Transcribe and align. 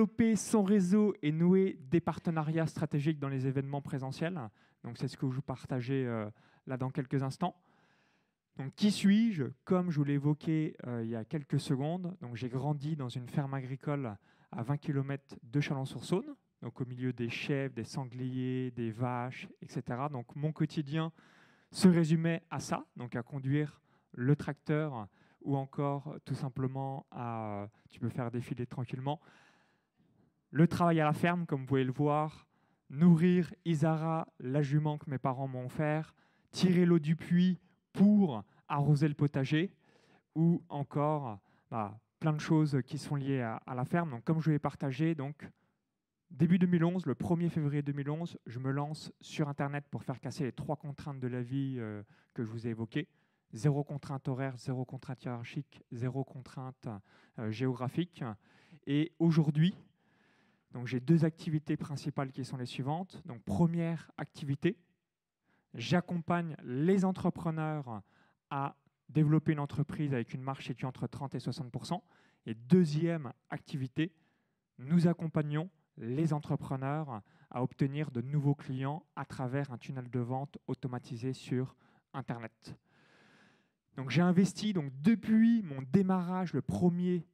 développer 0.00 0.34
son 0.34 0.62
réseau 0.62 1.14
et 1.20 1.30
nouer 1.30 1.78
des 1.90 2.00
partenariats 2.00 2.66
stratégiques 2.66 3.18
dans 3.18 3.28
les 3.28 3.46
événements 3.46 3.82
présentiels. 3.82 4.40
Donc 4.82 4.96
c'est 4.96 5.08
ce 5.08 5.16
que 5.18 5.28
je 5.28 5.34
vous 5.34 5.42
partager 5.42 6.06
euh, 6.06 6.30
là 6.66 6.78
dans 6.78 6.88
quelques 6.88 7.22
instants. 7.22 7.54
Donc 8.56 8.74
qui 8.74 8.90
suis-je? 8.90 9.44
Comme 9.64 9.90
je 9.90 9.98
vous 9.98 10.04
l'ai 10.04 10.14
évoqué 10.14 10.74
euh, 10.86 11.02
il 11.04 11.10
y 11.10 11.16
a 11.16 11.26
quelques 11.26 11.60
secondes, 11.60 12.16
donc 12.22 12.34
j'ai 12.34 12.48
grandi 12.48 12.96
dans 12.96 13.10
une 13.10 13.28
ferme 13.28 13.52
agricole 13.52 14.16
à 14.52 14.62
20 14.62 14.78
km 14.78 15.36
de 15.42 15.60
Chalon-sur-Saône, 15.60 16.34
donc 16.62 16.80
au 16.80 16.86
milieu 16.86 17.12
des 17.12 17.28
chèvres, 17.28 17.74
des 17.74 17.84
sangliers, 17.84 18.70
des 18.70 18.92
vaches, 18.92 19.48
etc. 19.60 19.82
Donc 20.10 20.34
mon 20.34 20.50
quotidien 20.50 21.12
se 21.72 21.88
résumait 21.88 22.42
à 22.48 22.58
ça, 22.58 22.86
donc 22.96 23.16
à 23.16 23.22
conduire 23.22 23.82
le 24.12 24.34
tracteur 24.34 25.08
ou 25.42 25.58
encore 25.58 26.16
tout 26.24 26.34
simplement 26.34 27.04
à, 27.10 27.68
tu 27.90 28.00
peux 28.00 28.08
faire 28.08 28.30
défiler 28.30 28.64
tranquillement. 28.64 29.20
Le 30.52 30.66
travail 30.66 31.00
à 31.00 31.04
la 31.04 31.12
ferme, 31.12 31.46
comme 31.46 31.60
vous 31.60 31.66
pouvez 31.66 31.84
le 31.84 31.92
voir, 31.92 32.48
nourrir 32.90 33.54
Isara, 33.64 34.26
la 34.40 34.62
jument 34.62 34.98
que 34.98 35.08
mes 35.08 35.18
parents 35.18 35.46
m'ont 35.46 35.66
offert, 35.66 36.12
tirer 36.50 36.84
l'eau 36.84 36.98
du 36.98 37.14
puits 37.14 37.60
pour 37.92 38.42
arroser 38.68 39.06
le 39.06 39.14
potager, 39.14 39.72
ou 40.34 40.62
encore 40.68 41.38
bah, 41.70 42.00
plein 42.18 42.32
de 42.32 42.40
choses 42.40 42.80
qui 42.84 42.98
sont 42.98 43.14
liées 43.14 43.42
à, 43.42 43.74
la 43.74 43.84
ferme. 43.84 44.10
Donc, 44.10 44.24
comme 44.24 44.40
je 44.40 44.50
l'ai 44.50 44.58
partagé, 44.58 45.14
donc 45.14 45.48
début 46.30 46.58
2011, 46.58 47.06
le 47.06 47.14
1er 47.14 47.48
février 47.48 47.82
2011, 47.82 48.36
je 48.46 48.58
me 48.58 48.72
lance 48.72 49.12
sur 49.20 49.48
Internet 49.48 49.84
pour 49.88 50.02
faire 50.02 50.18
casser 50.18 50.44
les 50.44 50.52
trois 50.52 50.76
contraintes 50.76 51.20
de 51.20 51.28
la 51.28 51.42
vie 51.42 51.76
euh, 51.78 52.02
que 52.34 52.42
je 52.42 52.50
vous 52.50 52.66
ai 52.66 52.70
évoquées. 52.70 53.08
Zéro 53.52 53.84
contrainte 53.84 54.26
horaire, 54.28 54.56
zéro 54.56 54.84
contrainte 54.84 55.24
hiérarchique, 55.24 55.82
zéro 55.92 56.24
contrainte 56.24 56.88
euh, 57.38 57.50
géographique. 57.50 58.24
Et 58.86 59.12
aujourd'hui, 59.18 59.74
donc 60.72 60.86
j'ai 60.86 61.00
deux 61.00 61.24
activités 61.24 61.76
principales 61.76 62.30
qui 62.30 62.44
sont 62.44 62.56
les 62.56 62.66
suivantes. 62.66 63.22
Donc 63.26 63.42
première 63.42 64.10
activité, 64.16 64.78
j'accompagne 65.74 66.56
les 66.62 67.04
entrepreneurs 67.04 68.02
à 68.50 68.76
développer 69.08 69.52
une 69.52 69.60
entreprise 69.60 70.12
avec 70.12 70.32
une 70.32 70.42
marge 70.42 70.64
située 70.64 70.86
entre 70.86 71.06
30 71.06 71.34
et 71.34 71.38
60% 71.38 72.00
Et 72.46 72.54
deuxième 72.54 73.32
activité, 73.50 74.12
nous 74.78 75.08
accompagnons 75.08 75.68
les 75.96 76.32
entrepreneurs 76.32 77.20
à 77.50 77.62
obtenir 77.62 78.10
de 78.10 78.20
nouveaux 78.20 78.54
clients 78.54 79.04
à 79.16 79.24
travers 79.24 79.72
un 79.72 79.78
tunnel 79.78 80.08
de 80.08 80.20
vente 80.20 80.56
automatisé 80.68 81.32
sur 81.32 81.76
Internet. 82.14 82.76
Donc 83.96 84.10
j'ai 84.10 84.22
investi 84.22 84.72
donc 84.72 84.92
depuis 85.02 85.62
mon 85.62 85.82
démarrage 85.82 86.52
le 86.52 86.60
1er 86.60 87.24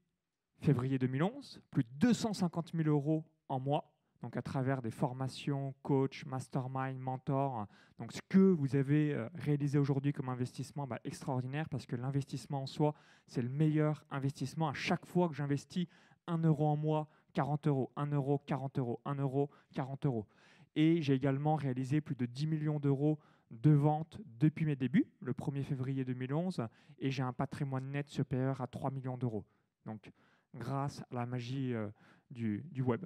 février 0.60 0.98
2011, 0.98 1.60
plus 1.70 1.84
de 1.84 1.88
250 2.00 2.72
000 2.74 2.88
euros 2.88 3.24
en 3.48 3.60
mois, 3.60 3.92
donc 4.22 4.36
à 4.36 4.42
travers 4.42 4.82
des 4.82 4.90
formations, 4.90 5.74
coach, 5.82 6.24
mastermind, 6.26 6.98
mentor. 6.98 7.66
Donc 7.98 8.12
ce 8.12 8.20
que 8.28 8.38
vous 8.38 8.74
avez 8.74 9.14
euh, 9.14 9.28
réalisé 9.34 9.78
aujourd'hui 9.78 10.12
comme 10.12 10.28
investissement, 10.28 10.86
bah, 10.86 10.98
extraordinaire, 11.04 11.68
parce 11.68 11.86
que 11.86 11.96
l'investissement 11.96 12.62
en 12.62 12.66
soi, 12.66 12.94
c'est 13.26 13.42
le 13.42 13.48
meilleur 13.48 14.04
investissement. 14.10 14.68
À 14.68 14.74
chaque 14.74 15.06
fois 15.06 15.28
que 15.28 15.34
j'investis 15.34 15.86
1 16.26 16.38
euro 16.38 16.66
en 16.66 16.76
mois, 16.76 17.08
40 17.34 17.66
euros, 17.68 17.92
1 17.96 18.06
euro, 18.06 18.38
40 18.46 18.78
euros, 18.78 19.00
1 19.04 19.14
euro, 19.16 19.50
40 19.74 20.06
euros. 20.06 20.26
Et 20.74 21.02
j'ai 21.02 21.14
également 21.14 21.54
réalisé 21.54 22.00
plus 22.00 22.16
de 22.16 22.26
10 22.26 22.46
millions 22.46 22.80
d'euros 22.80 23.18
de 23.50 23.70
ventes 23.70 24.20
depuis 24.40 24.64
mes 24.64 24.76
débuts, 24.76 25.06
le 25.20 25.32
1er 25.32 25.62
février 25.62 26.04
2011, 26.04 26.66
et 26.98 27.10
j'ai 27.10 27.22
un 27.22 27.32
patrimoine 27.32 27.90
net 27.90 28.08
supérieur 28.08 28.60
à 28.60 28.66
3 28.66 28.90
millions 28.90 29.16
d'euros. 29.16 29.44
Donc 29.84 30.10
grâce 30.58 31.02
à 31.10 31.14
la 31.14 31.26
magie 31.26 31.74
euh, 31.74 31.88
du, 32.30 32.82
web. 32.82 33.04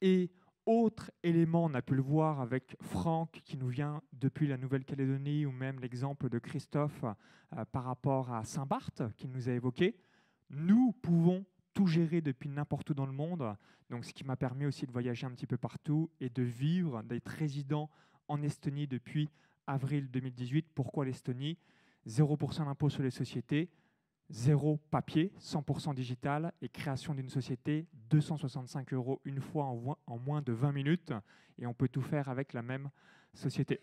Et 0.00 0.30
autre 0.66 1.10
élément, 1.22 1.64
on 1.64 1.74
a 1.74 1.82
pu 1.82 1.94
le 1.94 2.02
voir 2.02 2.40
avec 2.40 2.76
Franck 2.80 3.40
qui 3.44 3.56
nous 3.56 3.68
vient 3.68 4.02
depuis 4.12 4.46
la 4.46 4.56
Nouvelle-Calédonie 4.56 5.46
ou 5.46 5.52
même 5.52 5.80
l'exemple 5.80 6.28
de 6.28 6.38
Christophe 6.38 7.04
euh, 7.04 7.64
par 7.66 7.84
rapport 7.84 8.32
à 8.32 8.44
Saint-Barth 8.44 9.02
qui 9.16 9.28
nous 9.28 9.48
a 9.48 9.52
évoqué, 9.52 9.96
nous 10.50 10.92
pouvons 11.02 11.44
tout 11.74 11.86
gérer 11.86 12.20
depuis 12.20 12.48
n'importe 12.48 12.90
où 12.90 12.94
dans 12.94 13.06
le 13.06 13.12
monde. 13.12 13.56
Donc, 13.90 14.04
ce 14.04 14.12
qui 14.12 14.24
m'a 14.24 14.36
permis 14.36 14.66
aussi 14.66 14.86
de 14.86 14.92
voyager 14.92 15.26
un 15.26 15.30
petit 15.30 15.46
peu 15.46 15.56
partout 15.56 16.10
et 16.20 16.28
de 16.28 16.42
vivre, 16.42 17.02
d'être 17.02 17.28
résident 17.28 17.90
en 18.28 18.42
Estonie 18.42 18.86
depuis 18.86 19.30
avril 19.66 20.10
2018. 20.10 20.66
Pourquoi 20.74 21.04
l'Estonie? 21.04 21.58
0% 22.06 22.64
d'impôt 22.64 22.88
sur 22.88 23.02
les 23.02 23.10
sociétés, 23.10 23.70
zéro 24.32 24.78
papier, 24.90 25.32
100% 25.38 25.94
digital 25.94 26.52
et 26.62 26.68
création 26.68 27.14
d'une 27.14 27.28
société, 27.28 27.86
265 28.10 28.92
euros 28.94 29.20
une 29.24 29.40
fois 29.40 29.66
en, 29.66 30.18
moins 30.18 30.42
de 30.42 30.52
20 30.52 30.72
minutes 30.72 31.12
et 31.58 31.66
on 31.66 31.74
peut 31.74 31.88
tout 31.88 32.00
faire 32.00 32.28
avec 32.28 32.54
la 32.54 32.62
même 32.62 32.90
société. 33.34 33.80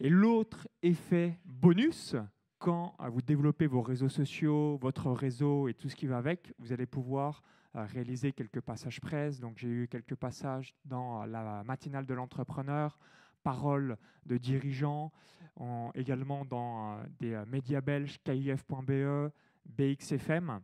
Et 0.00 0.08
l'autre 0.08 0.66
effet 0.82 1.38
bonus, 1.44 2.16
quand 2.58 2.96
vous 3.10 3.22
développez 3.22 3.66
vos 3.66 3.82
réseaux 3.82 4.08
sociaux, 4.08 4.78
votre 4.78 5.10
réseau 5.10 5.68
et 5.68 5.74
tout 5.74 5.88
ce 5.88 5.96
qui 5.96 6.06
va 6.06 6.16
avec, 6.16 6.52
vous 6.58 6.72
allez 6.72 6.86
pouvoir 6.86 7.42
euh, 7.76 7.84
réaliser 7.84 8.32
quelques 8.32 8.60
passages 8.60 9.00
presse. 9.00 9.38
Donc 9.38 9.58
j'ai 9.58 9.68
eu 9.68 9.88
quelques 9.88 10.16
passages 10.16 10.74
dans 10.84 11.26
la 11.26 11.62
matinale 11.64 12.06
de 12.06 12.14
l'entrepreneur, 12.14 12.98
paroles 13.42 13.98
de 14.24 14.38
dirigeants, 14.38 15.12
également 15.94 16.44
dans 16.44 16.98
euh, 16.98 17.04
des 17.20 17.34
euh, 17.34 17.44
médias 17.46 17.80
belges, 17.80 18.18
KIF.be, 18.24 19.30
BXFM. 19.66 20.60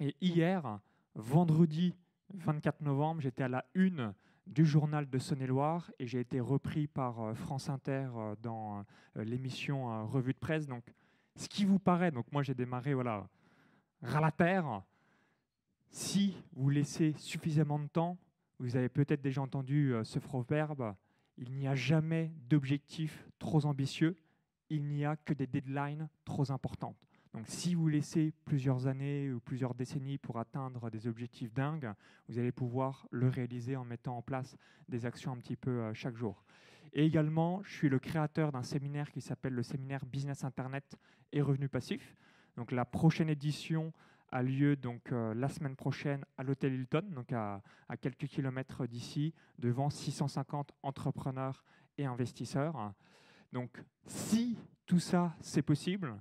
Et 0.00 0.14
hier, 0.20 0.80
vendredi 1.14 1.94
24 2.34 2.80
novembre, 2.82 3.20
j'étais 3.20 3.44
à 3.44 3.48
la 3.48 3.64
une 3.74 4.14
du 4.46 4.64
journal 4.64 5.08
de 5.08 5.18
Saône-et-Loire 5.18 5.90
et 5.98 6.06
j'ai 6.06 6.20
été 6.20 6.40
repris 6.40 6.86
par 6.86 7.20
euh, 7.20 7.34
France 7.34 7.68
Inter 7.68 8.08
euh, 8.16 8.34
dans 8.42 8.84
euh, 9.16 9.24
l'émission 9.24 10.06
Revue 10.06 10.32
de 10.32 10.38
presse. 10.38 10.66
Donc, 10.66 10.84
ce 11.36 11.48
qui 11.48 11.64
vous 11.64 11.78
paraît, 11.78 12.10
donc 12.10 12.30
moi 12.32 12.42
j'ai 12.42 12.54
démarré 12.54 12.94
voilà, 12.94 13.28
ras 14.02 14.20
la 14.20 14.30
terre. 14.30 14.82
Si 15.90 16.36
vous 16.52 16.70
laissez 16.70 17.12
suffisamment 17.18 17.78
de 17.78 17.86
temps, 17.86 18.18
vous 18.58 18.76
avez 18.76 18.88
peut-être 18.88 19.20
déjà 19.20 19.40
entendu 19.40 19.94
ce 20.02 20.18
proverbe 20.18 20.94
il 21.38 21.52
n'y 21.52 21.68
a 21.68 21.74
jamais 21.74 22.32
d'objectif 22.48 23.28
trop 23.38 23.64
ambitieux, 23.64 24.18
il 24.68 24.84
n'y 24.84 25.04
a 25.04 25.16
que 25.16 25.32
des 25.32 25.46
deadlines 25.46 26.08
trop 26.24 26.50
importantes. 26.50 27.07
Donc 27.34 27.46
si 27.46 27.74
vous 27.74 27.88
laissez 27.88 28.32
plusieurs 28.44 28.86
années 28.86 29.30
ou 29.32 29.40
plusieurs 29.40 29.74
décennies 29.74 30.18
pour 30.18 30.38
atteindre 30.38 30.90
des 30.90 31.06
objectifs 31.06 31.52
dingues, 31.52 31.92
vous 32.28 32.38
allez 32.38 32.52
pouvoir 32.52 33.06
le 33.10 33.28
réaliser 33.28 33.76
en 33.76 33.84
mettant 33.84 34.16
en 34.16 34.22
place 34.22 34.56
des 34.88 35.04
actions 35.04 35.32
un 35.32 35.36
petit 35.36 35.56
peu 35.56 35.82
euh, 35.82 35.94
chaque 35.94 36.16
jour. 36.16 36.42
Et 36.94 37.04
également, 37.04 37.62
je 37.64 37.70
suis 37.70 37.88
le 37.88 37.98
créateur 37.98 38.50
d'un 38.50 38.62
séminaire 38.62 39.10
qui 39.10 39.20
s'appelle 39.20 39.52
le 39.52 39.62
séminaire 39.62 40.06
Business 40.06 40.44
Internet 40.44 40.96
et 41.32 41.42
Revenus 41.42 41.70
Passifs. 41.70 42.16
Donc 42.56 42.72
la 42.72 42.86
prochaine 42.86 43.28
édition 43.28 43.92
a 44.30 44.42
lieu 44.42 44.76
donc 44.76 45.12
euh, 45.12 45.34
la 45.34 45.48
semaine 45.48 45.76
prochaine 45.76 46.24
à 46.38 46.42
l'hôtel 46.42 46.74
Hilton, 46.74 47.04
donc 47.10 47.32
à, 47.32 47.62
à 47.88 47.96
quelques 47.96 48.26
kilomètres 48.26 48.86
d'ici, 48.86 49.34
devant 49.58 49.90
650 49.90 50.72
entrepreneurs 50.82 51.62
et 51.98 52.06
investisseurs. 52.06 52.94
Donc 53.52 53.82
si 54.06 54.58
tout 54.86 54.98
ça 54.98 55.34
c'est 55.40 55.62
possible, 55.62 56.14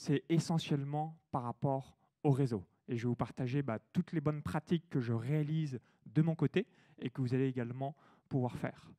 c'est 0.00 0.24
essentiellement 0.30 1.14
par 1.30 1.42
rapport 1.42 1.94
au 2.22 2.30
réseau. 2.30 2.64
Et 2.88 2.96
je 2.96 3.02
vais 3.02 3.08
vous 3.08 3.14
partager 3.14 3.60
bah, 3.60 3.78
toutes 3.92 4.12
les 4.12 4.22
bonnes 4.22 4.40
pratiques 4.40 4.88
que 4.88 4.98
je 4.98 5.12
réalise 5.12 5.78
de 6.06 6.22
mon 6.22 6.34
côté 6.34 6.66
et 7.00 7.10
que 7.10 7.20
vous 7.20 7.34
allez 7.34 7.46
également 7.46 7.94
pouvoir 8.30 8.56
faire. 8.56 8.90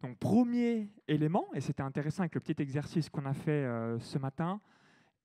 Donc 0.00 0.16
premier 0.18 0.92
élément, 1.08 1.52
et 1.54 1.60
c'était 1.60 1.82
intéressant 1.82 2.22
avec 2.22 2.36
le 2.36 2.40
petit 2.40 2.62
exercice 2.62 3.10
qu'on 3.10 3.26
a 3.26 3.34
fait 3.34 3.64
euh, 3.64 3.98
ce 3.98 4.16
matin, 4.16 4.60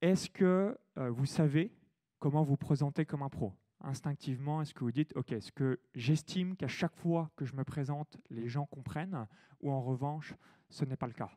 est-ce 0.01 0.31
que 0.31 0.75
euh, 0.97 1.11
vous 1.11 1.27
savez 1.27 1.71
comment 2.17 2.41
vous 2.41 2.57
présenter 2.57 3.05
comme 3.05 3.21
un 3.21 3.29
pro? 3.29 3.53
Instinctivement, 3.81 4.63
est-ce 4.63 4.73
que 4.73 4.83
vous 4.83 4.91
dites, 4.91 5.15
OK, 5.15 5.31
est-ce 5.31 5.51
que 5.51 5.79
j'estime 5.93 6.55
qu'à 6.55 6.67
chaque 6.67 6.95
fois 6.95 7.29
que 7.35 7.45
je 7.45 7.53
me 7.53 7.63
présente, 7.63 8.17
les 8.31 8.47
gens 8.47 8.65
comprennent, 8.65 9.27
ou 9.61 9.69
en 9.69 9.79
revanche, 9.79 10.33
ce 10.69 10.85
n'est 10.85 10.97
pas 10.97 11.05
le 11.05 11.13
cas? 11.13 11.29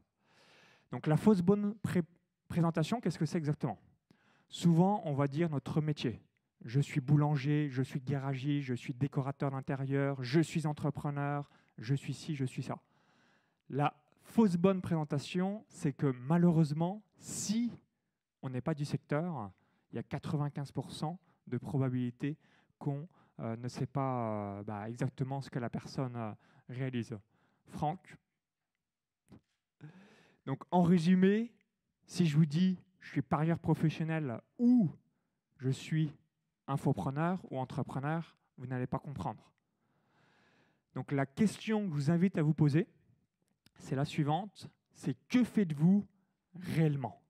Donc 0.93 1.07
la 1.07 1.19
fausse 1.19 1.43
bonne 1.43 1.75
Présentation, 2.51 3.01
qu'est-ce 3.01 3.17
que 3.17 3.27
c'est 3.27 3.39
exactement? 3.39 3.79
Souvent, 4.49 5.03
on 5.05 5.15
va 5.15 5.29
dire 5.29 5.49
notre 5.51 5.81
métier. 5.81 6.21
Je 6.65 6.81
suis 6.81 7.01
boulanger, 7.01 7.69
je 7.71 7.81
suis 7.81 8.01
garagiste, 8.01 8.67
je 8.67 8.75
suis 8.75 8.93
décorateur 8.93 9.53
d'intérieur, 9.53 10.21
je 10.21 10.41
suis 10.41 10.67
entrepreneur, 10.67 11.49
je 11.79 11.95
suis 11.95 12.13
ci, 12.13 12.35
je 12.35 12.45
suis 12.45 12.65
ça. 12.65 12.81
La 13.69 13.95
fausse 14.25 14.57
bonne 14.57 14.81
présentation, 14.83 15.65
c'est 15.69 15.93
que 15.93 16.13
malheureusement, 16.27 17.05
si 17.19 17.71
on 18.43 18.51
n'est 18.51 18.61
pas 18.61 18.75
du 18.75 18.85
secteur, 18.85 19.53
il 19.93 19.97
y 19.97 19.99
a 20.01 20.03
95% 20.03 21.17
de 21.47 21.57
probabilité 21.57 22.37
qu'on 22.81 23.09
euh, 23.39 23.55
ne 23.59 23.69
sait 23.69 23.87
pas 23.87 24.59
euh, 24.59 24.63
bah, 24.65 24.89
exactement 24.89 25.41
ce 25.41 25.51
que 25.51 25.61
la 25.61 25.71
personne 25.71 26.17
euh, 26.17 26.33
réalise. 26.69 27.17
Franck? 27.69 28.17
Donc 30.47 30.65
en 30.73 30.83
résumé, 30.83 31.53
si 32.11 32.27
je 32.27 32.37
vous 32.37 32.45
dis 32.45 32.77
je 32.99 33.09
suis 33.09 33.23
parieur 33.23 33.61
professionnel 33.61 34.41
ou 34.59 34.91
je 35.59 35.71
suis 35.71 36.13
infopreneur 36.67 37.41
ou 37.53 37.59
entrepreneur, 37.59 38.37
vous 38.59 38.67
n'allez 38.67 38.89
pas 38.89 38.99
comprendre. 38.99 39.53
Donc 40.95 41.13
la 41.13 41.25
question 41.25 41.85
que 41.85 41.91
je 41.91 41.95
vous 41.95 42.11
invite 42.11 42.37
à 42.37 42.43
vous 42.43 42.53
poser, 42.53 42.89
c'est 43.77 43.95
la 43.95 44.05
suivante, 44.05 44.69
c'est 44.93 45.17
que 45.29 45.45
faites-vous 45.45 46.05
réellement? 46.55 47.23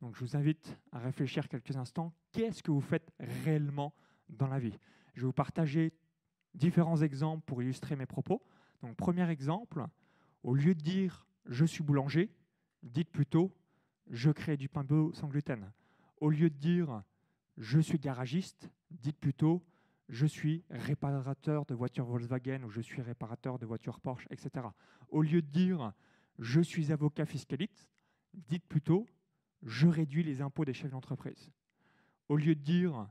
Donc 0.00 0.16
je 0.16 0.20
vous 0.20 0.34
invite 0.34 0.78
à 0.90 0.98
réfléchir 0.98 1.46
quelques 1.46 1.76
instants, 1.76 2.14
qu'est-ce 2.32 2.62
que 2.62 2.70
vous 2.70 2.80
faites 2.80 3.12
réellement 3.20 3.94
dans 4.30 4.48
la 4.48 4.58
vie? 4.58 4.78
Je 5.12 5.20
vais 5.20 5.26
vous 5.26 5.32
partager 5.34 5.92
différents 6.54 7.02
exemples 7.02 7.44
pour 7.44 7.62
illustrer 7.62 7.96
mes 7.96 8.06
propos. 8.06 8.42
Donc 8.80 8.96
premier 8.96 9.28
exemple, 9.28 9.84
au 10.42 10.54
lieu 10.54 10.74
de 10.74 10.80
dire 10.80 11.26
je 11.44 11.66
suis 11.66 11.84
boulanger, 11.84 12.34
dites 12.82 13.10
plutôt 13.10 13.54
je 14.10 14.30
crée 14.30 14.56
du 14.56 14.68
pain 14.68 14.84
beau 14.84 15.12
sans 15.12 15.28
gluten. 15.28 15.70
Au 16.20 16.30
lieu 16.30 16.50
de 16.50 16.56
dire 16.56 17.02
je 17.56 17.78
suis 17.78 17.98
garagiste, 17.98 18.70
dites 18.90 19.18
plutôt 19.18 19.64
je 20.08 20.26
suis 20.26 20.64
réparateur 20.70 21.64
de 21.64 21.74
voitures 21.74 22.04
Volkswagen 22.04 22.62
ou 22.64 22.70
je 22.70 22.80
suis 22.80 23.00
réparateur 23.00 23.58
de 23.58 23.66
voitures 23.66 24.00
Porsche, 24.00 24.26
etc. 24.30 24.66
Au 25.08 25.22
lieu 25.22 25.40
de 25.40 25.48
dire 25.48 25.92
je 26.38 26.60
suis 26.60 26.92
avocat 26.92 27.26
fiscaliste, 27.26 27.88
dites 28.34 28.66
plutôt 28.66 29.06
je 29.62 29.86
réduis 29.86 30.22
les 30.22 30.42
impôts 30.42 30.64
des 30.64 30.74
chefs 30.74 30.90
d'entreprise. 30.90 31.50
Au 32.28 32.36
lieu 32.36 32.54
de 32.54 32.60
dire 32.60 33.08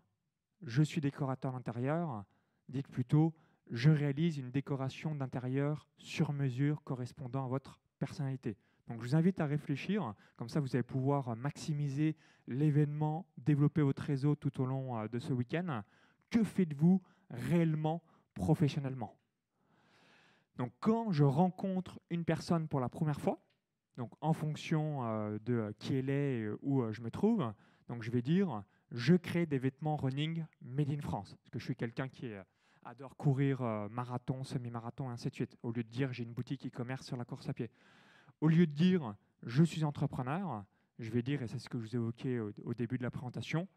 je 0.62 0.84
suis 0.84 1.01
décorateur 1.01 1.54
d'intérieur, 1.54 2.24
dites 2.69 2.88
plutôt 2.88 3.34
je 3.72 3.90
réalise 3.90 4.38
une 4.38 4.51
décoration 4.51 5.16
d'intérieur 5.16 5.88
sur 5.98 6.34
mesure 6.34 6.84
correspondant 6.84 7.45
à 7.45 7.48
votre 7.48 7.80
personnalité. 7.98 8.57
Je 8.89 8.95
vous 8.95 9.15
invite 9.15 9.39
à 9.39 9.45
réfléchir, 9.45 10.13
comme 10.35 10.50
ça 10.50 10.59
vous 10.59 10.75
allez 10.75 10.83
pouvoir 10.83 11.35
maximiser 11.35 12.18
l'événement, 12.47 13.25
développer 13.38 13.81
votre 13.81 14.03
réseau 14.03 14.35
tout 14.35 14.62
au 14.62 14.65
long 14.65 14.97
euh, 15.00 15.07
de 15.07 15.19
ce 15.19 15.31
week-end. 15.31 15.83
Que 16.30 16.44
faites-vous 16.44 17.01
réellement 17.30 18.03
professionnellement? 18.33 19.15
Donc 20.57 20.74
quand 20.81 21.12
je 21.12 21.24
rencontre 21.24 22.00
une 22.09 22.25
personne 22.25 22.68
pour 22.68 22.80
la 22.81 22.89
première 22.89 23.21
fois, 23.21 23.41
donc 23.97 24.12
en 24.19 24.33
fonction 24.33 25.06
euh, 25.06 25.39
de 25.39 25.74
qui 25.80 25.95
elle 25.95 26.09
est 26.09 26.39
et 26.39 26.50
où 26.62 26.81
euh, 26.81 26.91
je 26.91 27.01
me 27.01 27.09
trouve, 27.09 27.53
donc 27.88 28.03
je 28.03 28.12
vais 28.12 28.21
dire 28.21 28.63
je 28.91 29.15
crée 29.15 29.45
des 29.45 29.57
vêtements 29.57 29.95
running 29.95 30.45
made 30.62 30.91
in 30.91 31.00
France, 31.00 31.35
parce 31.35 31.50
que 31.50 31.57
je 31.57 31.63
suis 31.63 31.75
quelqu'un 31.75 32.09
qui 32.09 32.31
adore 32.83 33.15
courir 33.15 33.62
marathon, 33.89 34.44
semi-marathon, 34.44 35.09
ainsi 35.09 35.30
de 35.30 35.33
suite, 35.33 35.57
au 35.63 35.71
lieu 35.71 35.83
de 35.83 35.89
dire 35.89 36.13
j'ai 36.13 36.24
une 36.24 36.33
boutique 36.33 36.68
e-commerce 36.68 37.07
sur 37.07 37.18
la 37.18 37.25
course 37.25 37.50
à 37.50 37.53
pied. 37.53 37.71
Au 38.44 38.50
lieu 38.50 38.68
de 38.68 38.74
dire 38.74 39.16
je 39.44 39.63
suis 39.63 39.86
entrepreneur, 39.86 40.66
je 41.00 41.10
vais 41.12 41.22
dire, 41.22 41.42
et 41.42 41.48
c'est 41.48 41.60
ce 41.60 41.69
que 41.69 41.80
je 41.80 41.84
vous 41.84 41.95
évoquais 41.95 42.40
au, 42.40 42.51
au 42.66 42.74
début 42.74 42.98
de 42.98 43.04
la 43.04 43.10
présentation, 43.10 43.69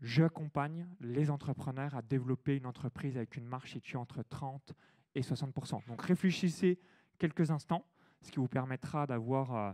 j'accompagne 0.00 0.88
les 1.00 1.30
entrepreneurs 1.30 1.94
à 1.94 2.00
développer 2.00 2.56
une 2.56 2.64
entreprise 2.64 3.18
avec 3.18 3.36
une 3.36 3.44
marge 3.44 3.72
située 3.72 3.98
entre 3.98 4.22
30 4.22 4.72
et 5.14 5.20
60% 5.20 5.86
Donc 5.86 6.00
réfléchissez 6.00 6.78
quelques 7.18 7.50
instants, 7.50 7.84
ce 8.22 8.30
qui 8.30 8.38
vous 8.38 8.48
permettra 8.48 9.06
d'avoir 9.06 9.54
euh, 9.54 9.72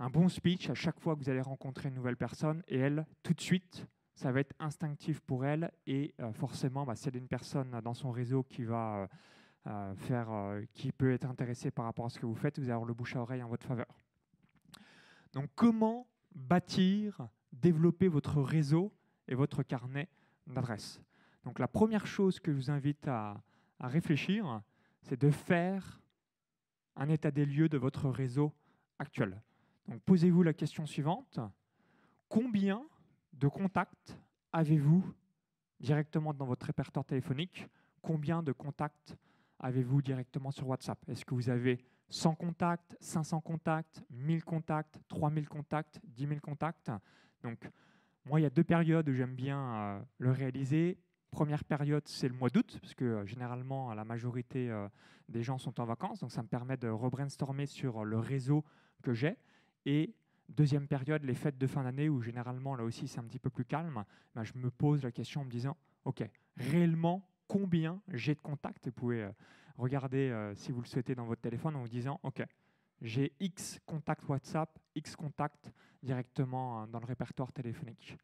un 0.00 0.10
bon 0.10 0.28
speech 0.28 0.68
à 0.68 0.74
chaque 0.74 0.98
fois 0.98 1.14
que 1.14 1.20
vous 1.20 1.30
allez 1.30 1.40
rencontrer 1.40 1.90
une 1.90 1.94
nouvelle 1.94 2.16
personne, 2.16 2.64
et 2.66 2.78
elle, 2.78 3.06
tout 3.22 3.34
de 3.34 3.40
suite, 3.40 3.86
ça 4.16 4.32
va 4.32 4.40
être 4.40 4.56
instinctif 4.58 5.20
pour 5.20 5.44
elle, 5.44 5.70
et 5.86 6.12
euh, 6.18 6.32
forcément, 6.32 6.84
bah, 6.84 6.96
si 6.96 7.06
elle 7.06 7.14
est 7.14 7.20
une 7.20 7.28
personne 7.28 7.80
dans 7.84 7.94
son 7.94 8.10
réseau 8.10 8.42
qui 8.42 8.64
va... 8.64 9.02
Euh, 9.02 9.06
faire, 9.96 10.30
euh, 10.30 10.62
qui 10.74 10.92
peut 10.92 11.12
être 11.12 11.26
intéressé 11.26 11.70
par 11.70 11.86
rapport 11.86 12.06
à 12.06 12.10
ce 12.10 12.18
que 12.18 12.26
vous 12.26 12.34
faites, 12.34 12.58
vous 12.58 12.64
allez 12.64 12.72
avoir 12.72 12.86
le 12.86 12.94
bouche 12.94 13.16
à 13.16 13.20
oreille 13.20 13.42
en 13.42 13.48
votre 13.48 13.66
faveur. 13.66 13.86
Donc 15.32 15.48
comment 15.54 16.06
bâtir, 16.34 17.28
développer 17.52 18.08
votre 18.08 18.42
réseau 18.42 18.92
et 19.26 19.34
votre 19.34 19.62
carnet 19.62 20.08
d'adresses? 20.46 21.00
Donc 21.44 21.58
la 21.58 21.68
première 21.68 22.06
chose 22.06 22.40
que 22.40 22.52
je 22.52 22.56
vous 22.56 22.70
invite 22.70 23.08
à, 23.08 23.42
à 23.78 23.88
réfléchir, 23.88 24.62
c'est 25.02 25.20
de 25.20 25.30
faire 25.30 26.00
un 26.96 27.08
état 27.08 27.30
des 27.30 27.46
lieux 27.46 27.68
de 27.68 27.78
votre 27.78 28.08
réseau 28.08 28.52
actuel. 28.98 29.40
Donc 29.88 30.00
posez-vous 30.02 30.42
la 30.42 30.52
question 30.52 30.86
suivante. 30.86 31.40
Combien 32.28 32.86
de 33.32 33.48
contacts 33.48 34.18
avez-vous 34.52 35.04
directement 35.80 36.32
dans 36.32 36.46
votre 36.46 36.66
répertoire 36.66 37.04
téléphonique? 37.04 37.66
Combien 38.00 38.42
de 38.42 38.52
contacts 38.52 39.16
avez-vous 39.64 40.02
directement 40.02 40.50
sur 40.50 40.68
WhatsApp? 40.68 40.98
Est-ce 41.08 41.24
que 41.24 41.34
vous 41.34 41.48
avez 41.48 41.82
100 42.10 42.34
contacts, 42.34 42.96
500 43.00 43.40
contacts, 43.40 44.04
1000 44.10 44.44
contacts, 44.44 45.00
3000 45.08 45.48
contacts, 45.48 46.00
10 46.04 46.26
000 46.28 46.40
contacts? 46.40 46.90
Donc, 47.42 47.70
moi, 48.26 48.40
il 48.40 48.42
y 48.42 48.46
a 48.46 48.50
deux 48.50 48.62
périodes 48.62 49.08
où 49.08 49.14
j'aime 49.14 49.34
bien 49.34 49.58
euh, 49.58 50.00
le 50.18 50.30
réaliser. 50.32 50.98
Première 51.30 51.64
période, 51.64 52.06
c'est 52.06 52.28
le 52.28 52.34
mois 52.34 52.50
d'août, 52.50 52.78
parce 52.80 52.94
que 52.94 53.04
euh, 53.04 53.26
généralement, 53.26 53.94
la 53.94 54.04
majorité 54.04 54.70
euh, 54.70 54.86
des 55.30 55.42
gens 55.42 55.56
sont 55.56 55.80
en 55.80 55.86
vacances, 55.86 56.20
donc 56.20 56.30
ça 56.30 56.42
me 56.42 56.48
permet 56.48 56.76
de 56.76 56.88
rebrainstormer 56.88 57.64
sur 57.64 58.04
le 58.04 58.18
réseau 58.18 58.64
que 59.02 59.14
j'ai. 59.14 59.38
Et 59.86 60.14
deuxième 60.50 60.86
période, 60.86 61.24
les 61.24 61.34
fêtes 61.34 61.56
de 61.56 61.66
fin 61.66 61.84
d'année, 61.84 62.10
où 62.10 62.20
généralement, 62.20 62.74
là 62.74 62.84
aussi, 62.84 63.08
c'est 63.08 63.18
un 63.18 63.24
petit 63.24 63.38
peu 63.38 63.48
plus 63.48 63.64
calme, 63.64 64.04
ben, 64.34 64.44
je 64.44 64.52
me 64.56 64.70
pose 64.70 65.02
la 65.02 65.10
question 65.10 65.40
en 65.40 65.44
me 65.44 65.50
disant, 65.50 65.74
OK, 66.04 66.22
réellement, 66.58 67.26
combien 67.46 68.00
j'ai 68.08 68.34
de 68.34 68.40
contacts. 68.40 68.86
Vous 68.86 68.92
pouvez 68.92 69.22
euh, 69.22 69.30
regarder, 69.76 70.30
euh, 70.30 70.54
si 70.54 70.72
vous 70.72 70.80
le 70.80 70.86
souhaitez, 70.86 71.14
dans 71.14 71.24
votre 71.24 71.40
téléphone 71.40 71.76
en 71.76 71.80
vous 71.80 71.88
disant, 71.88 72.20
OK, 72.22 72.42
j'ai 73.00 73.32
X 73.40 73.80
contacts 73.86 74.26
WhatsApp, 74.28 74.78
X 74.94 75.16
contacts 75.16 75.72
directement 76.02 76.82
euh, 76.82 76.86
dans 76.86 77.00
le 77.00 77.06
répertoire 77.06 77.52
téléphonique. 77.52 78.16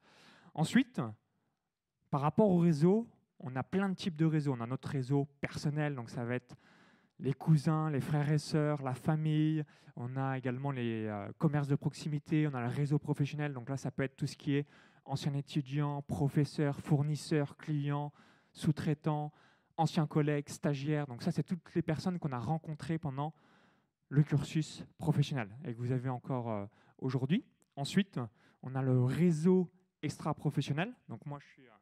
Ensuite, 0.54 1.00
par 2.10 2.20
rapport 2.20 2.50
au 2.50 2.58
réseau, 2.58 3.08
on 3.38 3.54
a 3.56 3.62
plein 3.62 3.88
de 3.88 3.94
types 3.94 4.16
de 4.16 4.26
réseaux. 4.26 4.54
On 4.56 4.60
a 4.60 4.66
notre 4.66 4.88
réseau 4.88 5.26
personnel, 5.40 5.94
donc 5.94 6.10
ça 6.10 6.24
va 6.24 6.34
être 6.34 6.56
les 7.18 7.34
cousins, 7.34 7.90
les 7.90 8.00
frères 8.00 8.30
et 8.30 8.38
sœurs, 8.38 8.82
la 8.82 8.94
famille. 8.94 9.64
On 9.96 10.16
a 10.16 10.36
également 10.38 10.70
les 10.70 11.10
commerces 11.38 11.68
de 11.68 11.74
proximité, 11.74 12.48
on 12.48 12.54
a 12.54 12.62
le 12.62 12.68
réseau 12.68 12.98
professionnel. 12.98 13.52
Donc 13.52 13.68
là, 13.68 13.76
ça 13.76 13.90
peut 13.90 14.02
être 14.02 14.16
tout 14.16 14.26
ce 14.26 14.36
qui 14.36 14.54
est 14.54 14.66
ancien 15.04 15.34
étudiant, 15.34 16.02
professeur, 16.02 16.80
fournisseur, 16.80 17.56
client, 17.56 18.12
sous-traitants, 18.52 19.32
anciens 19.76 20.06
collègues, 20.06 20.48
stagiaires. 20.48 21.06
Donc 21.06 21.22
ça, 21.22 21.32
c'est 21.32 21.42
toutes 21.42 21.74
les 21.74 21.82
personnes 21.82 22.18
qu'on 22.18 22.32
a 22.32 22.38
rencontrées 22.38 22.98
pendant 22.98 23.32
le 24.08 24.22
cursus 24.22 24.84
professionnel 24.98 25.48
et 25.64 25.72
que 25.72 25.78
vous 25.78 25.92
avez 25.92 26.08
encore 26.08 26.50
euh, 26.50 26.66
aujourd'hui. 26.98 27.44
Ensuite, 27.76 28.20
on 28.62 28.74
a 28.74 28.82
le 28.82 29.02
réseau 29.04 29.70
extra-professionnel. 30.02 30.92
Donc 31.08 31.24
moi, 31.26 31.38
je 31.40 31.46
suis 31.46 31.66
euh, 31.66 31.72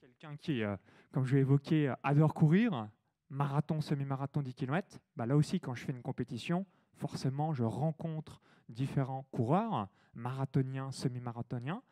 quelqu'un 0.00 0.36
qui, 0.36 0.62
euh, 0.62 0.76
comme 1.12 1.24
je 1.26 1.36
l'ai 1.36 1.42
évoqué, 1.42 1.94
adore 2.02 2.34
courir, 2.34 2.88
marathon, 3.28 3.80
semi-marathon, 3.80 4.42
10 4.42 4.54
km. 4.54 4.98
Bah, 5.16 5.26
là 5.26 5.36
aussi, 5.36 5.60
quand 5.60 5.74
je 5.74 5.84
fais 5.84 5.92
une 5.92 6.02
compétition, 6.02 6.66
forcément, 6.94 7.52
je 7.52 7.64
rencontre 7.64 8.40
différents 8.68 9.24
coureurs, 9.30 9.88
marathoniens, 10.14 10.90
semi-marathoniens, 10.90 11.82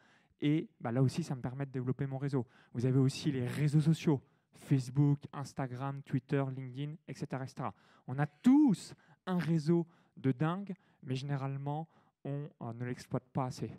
et 0.43 0.69
bah, 0.81 0.91
là 0.91 1.03
aussi, 1.03 1.23
ça 1.23 1.37
me 1.37 1.41
permet 1.41 1.65
de 1.65 1.71
développer 1.71 2.05
mon 2.05 2.19
réseau. 2.19 2.45
Vous 2.75 2.85
avez 2.85 2.99
aussi 2.99 3.31
les 3.31 3.47
réseaux 3.47 3.81
sociaux, 3.81 4.21
Facebook, 4.53 5.21
Instagram, 5.33 6.03
Twitter, 6.03 6.45
LinkedIn, 6.55 6.97
etc. 7.07 7.45
On 8.09 8.19
a 8.19 8.27
tous 8.27 8.95
un 9.25 9.39
réseau 9.39 9.87
de 10.17 10.33
dingue, 10.33 10.75
mais 11.05 11.15
généralement, 11.15 11.89
on 12.25 12.49
euh, 12.61 12.73
ne 12.73 12.85
l'exploite 12.85 13.29
pas 13.33 13.47
assez. 13.47 13.71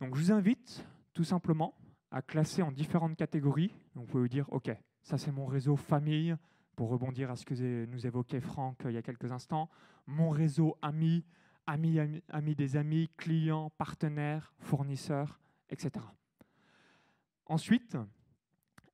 Donc 0.00 0.14
je 0.14 0.20
vous 0.20 0.32
invite 0.32 0.84
tout 1.14 1.24
simplement 1.24 1.74
à 2.10 2.20
classer 2.20 2.60
en 2.60 2.70
différentes 2.70 3.16
catégories. 3.16 3.74
Donc 3.94 4.04
vous 4.04 4.12
pouvez 4.12 4.22
vous 4.24 4.28
dire, 4.28 4.52
OK, 4.52 4.70
ça 5.02 5.16
c'est 5.16 5.32
mon 5.32 5.46
réseau 5.46 5.76
famille, 5.76 6.36
pour 6.74 6.88
rebondir 6.88 7.30
à 7.30 7.36
ce 7.36 7.44
que 7.44 7.86
nous 7.86 8.06
évoquait 8.06 8.40
Franck 8.40 8.84
euh, 8.84 8.90
il 8.90 8.94
y 8.94 8.98
a 8.98 9.02
quelques 9.02 9.32
instants. 9.32 9.70
Mon 10.06 10.30
réseau 10.30 10.76
amis, 11.66 12.54
des 12.54 12.76
amis, 12.76 13.10
clients, 13.16 13.70
partenaires, 13.70 14.52
fournisseurs, 14.58 15.40
etc. 15.70 16.04
Ensuite, 17.46 17.96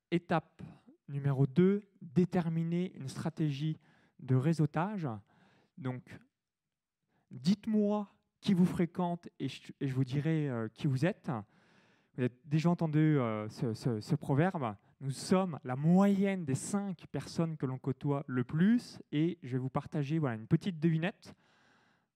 étape 0.09 0.61
numéro 1.07 1.47
2, 1.47 1.83
déterminer 2.01 2.93
une 2.95 3.09
stratégie 3.09 3.77
de 4.19 4.35
réseautage. 4.35 5.07
Donc, 5.77 6.17
dites-moi 7.29 8.13
qui 8.39 8.53
vous 8.53 8.65
fréquente 8.65 9.29
et 9.39 9.47
je, 9.47 9.93
vous 9.93 10.03
dirai 10.03 10.49
euh, 10.49 10.67
qui 10.73 10.87
vous 10.87 11.05
êtes. 11.05 11.29
Vous 12.15 12.23
avez 12.23 12.31
déjà 12.45 12.69
entendu 12.69 13.19
euh, 13.19 13.47
ce, 13.49 14.15
proverbe. 14.15 14.75
Nous 14.99 15.11
sommes 15.11 15.59
la 15.63 15.75
moyenne 15.75 16.43
des 16.43 16.55
cinq 16.55 17.05
personnes 17.11 17.55
que 17.57 17.65
l'on 17.65 17.77
côtoie 17.77 18.23
le 18.27 18.43
plus 18.43 18.99
et 19.11 19.37
je 19.43 19.53
vais 19.53 19.57
vous 19.57 19.69
partager 19.69 20.19
voilà, 20.19 20.35
une 20.35 20.47
petite 20.47 20.79
devinette 20.79 21.33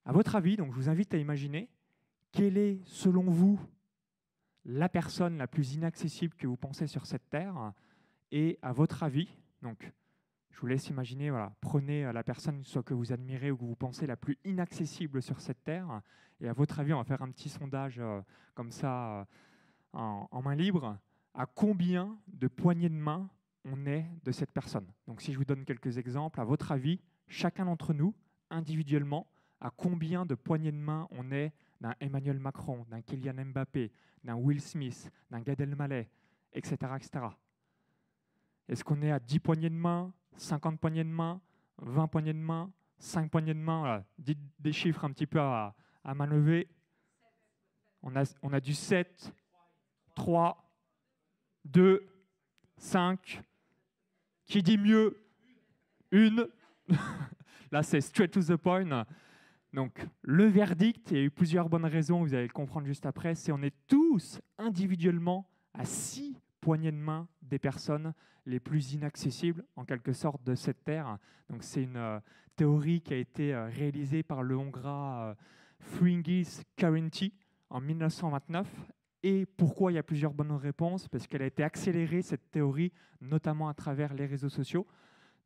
à 0.05 0.13
votre 0.13 0.35
avis, 0.35 0.55
donc 0.55 0.71
je 0.71 0.75
vous 0.75 0.89
invite 0.89 1.13
à 1.13 1.17
imaginer 1.17 1.69
quelle 2.31 2.57
est, 2.57 2.79
selon 2.85 3.24
vous, 3.24 3.59
la 4.65 4.89
personne 4.89 5.38
la 5.38 5.47
plus 5.47 5.74
inaccessible 5.74 6.35
que 6.35 6.47
vous 6.47 6.57
pensez 6.57 6.88
sur 6.88 7.05
cette 7.05 7.29
terre 7.29 7.74
et 8.31 8.57
à 8.62 8.71
votre 8.71 9.03
avis, 9.03 9.29
donc 9.62 9.91
je 10.51 10.59
vous 10.59 10.67
laisse 10.67 10.88
imaginer, 10.89 11.29
voilà, 11.29 11.53
prenez 11.59 12.12
la 12.13 12.24
personne 12.24 12.63
soit 12.63 12.83
que 12.83 12.93
vous 12.93 13.12
admirez 13.12 13.51
ou 13.51 13.57
que 13.57 13.65
vous 13.65 13.75
pensez 13.75 14.07
la 14.07 14.15
plus 14.15 14.38
inaccessible 14.45 15.21
sur 15.21 15.39
cette 15.41 15.63
terre 15.63 16.01
et 16.39 16.47
à 16.50 16.53
votre 16.53 16.79
avis, 16.79 16.93
on 16.93 16.97
va 16.97 17.03
faire 17.03 17.21
un 17.21 17.31
petit 17.31 17.50
sondage 17.50 18.00
euh, 18.00 18.21
comme 18.53 18.71
ça 18.71 19.19
euh, 19.19 19.25
en, 19.93 20.27
en 20.29 20.41
main 20.41 20.55
libre. 20.55 20.97
À 21.33 21.45
combien 21.45 22.17
de 22.27 22.47
poignées 22.47 22.89
de 22.89 22.95
main 22.95 23.29
on 23.63 23.85
est 23.85 24.05
de 24.24 24.31
cette 24.31 24.51
personne? 24.51 24.88
Donc 25.07 25.21
si 25.21 25.31
je 25.33 25.38
vous 25.38 25.45
donne 25.45 25.65
quelques 25.65 25.97
exemples, 25.97 26.39
à 26.39 26.43
votre 26.43 26.71
avis, 26.71 27.00
chacun 27.27 27.65
d'entre 27.65 27.93
nous, 27.93 28.13
individuellement, 28.50 29.27
à 29.65 29.72
combien 29.75 30.27
de 30.27 30.36
poignées 30.36 30.72
de 30.72 30.77
main 30.77 31.07
on 31.10 31.31
est 31.31 31.51
d'un 31.81 31.95
Emmanuel 32.00 32.38
Macron, 32.38 32.86
d'un 32.88 33.01
Kylian 33.01 33.45
Mbappé, 33.45 33.91
d'un 34.24 34.36
Will 34.36 34.62
Smith, 34.62 35.12
d'un 35.31 35.41
Gad 35.41 35.60
Elmaleh, 35.60 36.07
etc. 36.53 36.77
Est-ce 38.67 38.84
qu'on 38.84 39.01
est 39.01 39.10
à 39.10 39.19
10 39.19 39.39
poignées 39.39 39.72
de 39.72 39.75
main, 39.75 40.13
50 40.38 40.79
poignées 40.79 41.03
de 41.03 41.10
main, 41.10 41.41
20 41.79 42.07
poignées 42.07 42.34
de 42.34 42.38
main, 42.38 42.72
5 43.00 43.31
poignées 43.31 43.55
de 43.55 43.60
main? 43.60 44.05
Dites 44.19 44.38
des 44.60 44.72
chiffres 44.72 45.03
un 45.03 45.12
petit 45.12 45.25
peu 45.25 45.39
à, 45.39 45.75
à 46.03 46.13
main 46.13 46.27
levée. 46.27 46.67
On 48.03 48.15
a, 48.15 48.24
on 48.43 48.53
a 48.53 48.60
du 48.60 48.75
7, 48.75 49.34
3, 50.13 50.63
2, 51.65 52.07
5. 52.77 53.41
Qui 54.45 54.62
dit 54.62 54.77
mieux? 54.77 55.25
Une. 56.12 56.48
Là, 57.72 57.81
c'est 57.81 58.01
straight 58.01 58.31
to 58.31 58.43
the 58.43 58.57
point. 58.57 59.07
Donc, 59.75 60.08
le 60.22 60.46
verdict, 60.46 61.12
il 61.12 61.17
y 61.17 61.20
a 61.20 61.24
eu 61.24 61.29
plusieurs 61.29 61.67
bonnes 61.67 61.86
raisons, 61.86 62.22
vous 62.22 62.34
allez 62.34 62.48
le 62.48 62.53
comprendre 62.53 62.88
juste 62.88 63.05
après, 63.05 63.36
c'est 63.36 63.51
on 63.51 63.62
est 63.62 63.75
tous 63.88 64.39
individuellement 64.58 65.50
à 65.74 65.84
six 65.84 66.39
poignées 66.62 66.94
de 66.94 66.98
main 66.98 67.27
des 67.41 67.60
personnes 67.60 68.13
les 68.46 68.62
plus 68.62 68.94
inaccessibles, 68.94 69.65
en 69.75 69.84
quelque 69.84 70.13
sorte, 70.13 70.41
de 70.46 70.55
cette 70.55 70.86
terre. 70.86 71.17
Donc, 71.50 71.62
c'est 71.62 71.84
une 71.84 71.98
euh, 71.98 72.22
théorie 72.55 73.01
qui 73.01 73.15
a 73.15 73.17
été 73.17 73.53
euh, 73.53 73.67
réalisée 73.67 74.24
par 74.24 74.44
le 74.44 74.55
Hongrois 74.55 75.17
euh, 75.20 75.36
Fringis 75.82 76.62
Karinti 76.77 77.34
en 77.70 77.82
1929 77.82 78.65
et 79.24 79.46
pourquoi 79.46 79.91
il 79.91 79.96
y 79.96 79.98
a 79.98 80.03
plusieurs 80.03 80.34
bonnes 80.34 80.53
réponses? 80.53 81.10
Parce 81.10 81.27
qu'elle 81.27 81.41
a 81.41 81.48
été 81.48 81.63
accélérée, 81.63 82.22
cette 82.22 82.50
théorie, 82.50 82.94
notamment 83.20 83.67
à 83.67 83.74
travers 83.74 84.13
les 84.13 84.25
réseaux 84.25 84.48
sociaux. 84.48 84.88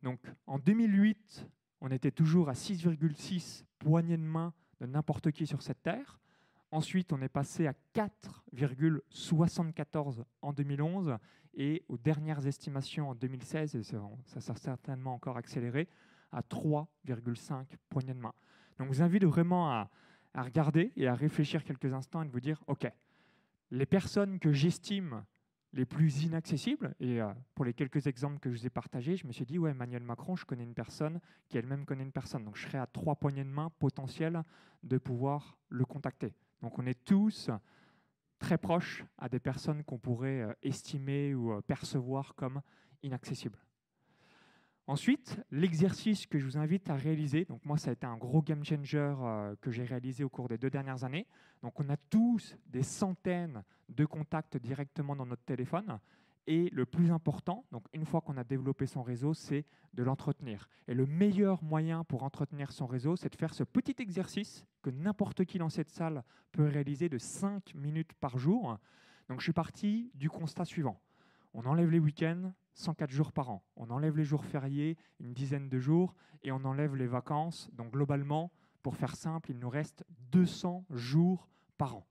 Donc 0.03 0.19
en 0.45 0.59
2008, 0.59 1.48
on 1.81 1.91
était 1.91 2.12
toujours 2.12 2.50
à 2.50 2.53
6,6 2.53 3.65
poignées 3.79 4.17
de 4.17 4.24
main 4.24 4.53
de 4.79 4.86
n'importe 4.86 5.31
qui 5.31 5.48
sur 5.48 5.62
cette 5.62 5.81
Terre. 5.81 6.19
Ensuite, 6.71 7.12
on 7.13 7.21
est 7.21 7.29
passé 7.29 7.67
à 7.67 7.74
4,74 7.95 10.24
en 10.41 10.53
2011 10.53 11.17
et 11.55 11.83
aux 11.89 11.98
dernières 11.98 12.45
estimations 12.45 13.09
en 13.09 13.15
2016, 13.15 13.75
et 13.75 13.81
ça 13.83 14.00
s'est 14.39 14.53
certainement 14.55 15.15
encore 15.15 15.38
accéléré, 15.38 15.89
à 16.31 16.41
3,5 16.41 17.65
poignées 17.89 18.13
de 18.13 18.19
main. 18.19 18.36
Donc 18.77 18.88
je 18.88 18.93
vous 18.93 19.01
invite 19.01 19.25
vraiment 19.25 19.71
à, 19.71 19.89
à 20.33 20.43
regarder 20.43 20.93
et 20.95 21.07
à 21.07 21.15
réfléchir 21.15 21.63
quelques 21.63 21.91
instants 21.91 22.21
et 22.21 22.27
de 22.27 22.31
vous 22.31 22.39
dire, 22.39 22.63
OK, 22.67 22.86
les 23.71 23.88
personnes 23.88 24.38
que 24.39 24.51
j'estime 24.51 25.24
les 25.73 25.85
plus 25.85 26.23
inaccessibles, 26.23 26.95
et 26.99 27.21
euh, 27.21 27.31
pour 27.53 27.65
les 27.65 27.73
quelques 27.73 28.07
exemples 28.07 28.39
que 28.39 28.49
je 28.49 28.57
vous 28.57 28.65
ai 28.65 28.69
partagés, 28.69 29.15
je 29.17 29.27
me 29.27 29.31
suis 29.31 29.45
dit, 29.45 29.59
ouais, 29.59 29.71
Emmanuel 29.71 30.03
Macron, 30.03 30.35
je 30.35 30.45
connais 30.45 30.63
une 30.63 30.73
personne 30.73 31.19
qui 31.47 31.57
elle-même 31.57 31.85
connaît 31.85 32.03
une 32.03 32.11
personne. 32.11 32.43
Donc 32.43 32.55
je 32.55 32.63
serai 32.63 32.79
à 32.79 32.88
trois 32.88 33.15
poignées 33.15 33.43
de 33.43 33.49
main 33.49 33.69
potentielles 33.77 34.41
de 34.83 34.97
pouvoir 34.97 35.57
le 35.69 35.85
contacter. 35.85 36.33
Donc 36.61 36.79
on 36.79 36.85
est 36.85 37.03
tous 37.05 37.51
très 38.39 38.57
proches 38.57 39.03
à 39.17 39.29
des 39.29 39.39
personnes 39.39 39.83
qu'on 39.83 39.99
pourrait 39.99 40.41
euh, 40.41 40.53
estimer 40.63 41.35
ou 41.35 41.51
euh, 41.51 41.61
percevoir 41.61 42.33
comme 42.35 42.61
inaccessibles. 43.03 43.59
Ensuite, 44.89 45.39
l'exercice 45.51 46.25
que 46.25 46.39
je 46.39 46.46
vous 46.46 46.58
invite 46.58 46.89
à 46.89 46.96
réaliser, 46.96 47.46
donc 47.46 47.63
moi 47.63 47.77
ça 47.77 47.91
a 47.91 47.93
été 47.93 48.08
un 48.08 48.17
gros 48.17 48.41
game 48.41 48.65
changer 48.65 49.13
euh, 49.22 49.55
que 49.62 49.69
j'ai 49.69 49.84
réalisé 49.84 50.24
au 50.24 50.29
cours 50.29 50.48
des 50.48 50.58
deux 50.58 50.72
dernières 50.72 51.03
années. 51.03 51.27
Donc 51.62 51.79
on 51.79 51.88
a 51.89 51.96
tous 51.96 52.58
des 52.65 52.81
centaines 52.81 53.63
de 53.88 54.03
contacts 54.05 54.58
directement 54.58 55.15
dans 55.15 55.27
notre 55.27 55.43
téléphone. 55.43 56.00
Et 56.48 56.72
le 56.72 56.88
plus 56.88 57.12
important, 57.12 57.65
donc 57.72 57.86
une 57.93 58.03
fois 58.03 58.22
qu'on 58.22 58.36
a 58.38 58.43
développé 58.43 58.88
son 58.88 59.03
réseau, 59.03 59.36
c'est 59.36 59.63
de 59.93 60.01
l'entretenir. 60.01 60.67
Et 60.88 60.96
le 60.96 61.05
meilleur 61.05 61.62
moyen 61.63 62.03
pour 62.03 62.24
entretenir 62.24 62.72
son 62.72 62.88
réseau, 62.88 63.15
c'est 63.15 63.31
de 63.31 63.38
faire 63.38 63.53
ce 63.53 63.63
petit 63.63 63.93
exercice 64.00 64.65
que 64.81 64.89
n'importe 64.89 65.46
qui 65.46 65.60
dans 65.60 65.69
cette 65.69 65.91
salle 65.91 66.24
peut 66.51 66.65
réaliser 66.65 67.10
de 67.10 67.19
5 67.19 67.75
minutes 67.75 68.13
par 68.13 68.39
jour. 68.39 68.79
Donc 69.27 69.39
je 69.39 69.43
suis 69.43 69.53
parti 69.53 70.10
du 70.15 70.31
constat 70.31 70.65
suivant. 70.65 71.00
On 71.53 71.67
enlève 71.67 71.91
les 71.91 72.00
week-ends, 72.00 72.53
104 72.79 73.12
jours 73.12 73.33
par 73.33 73.50
an. 73.50 73.63
On 73.75 73.89
enlève 73.89 74.15
les 74.15 74.24
jours 74.24 74.45
fériés, 74.45 74.98
une 75.19 75.33
dizaine 75.33 75.67
de 75.67 75.79
jours, 75.79 76.15
et 76.43 76.51
on 76.51 76.63
enlève 76.63 76.95
les 76.95 77.07
vacances. 77.07 77.69
Donc 77.74 77.91
globalement, 77.91 78.51
pour 78.81 78.95
faire 78.95 79.15
simple, 79.15 79.51
il 79.51 79.59
nous 79.59 79.69
reste 79.69 80.05
200 80.31 80.86
jours 80.89 81.50
par 81.77 81.98
an. 81.98 82.07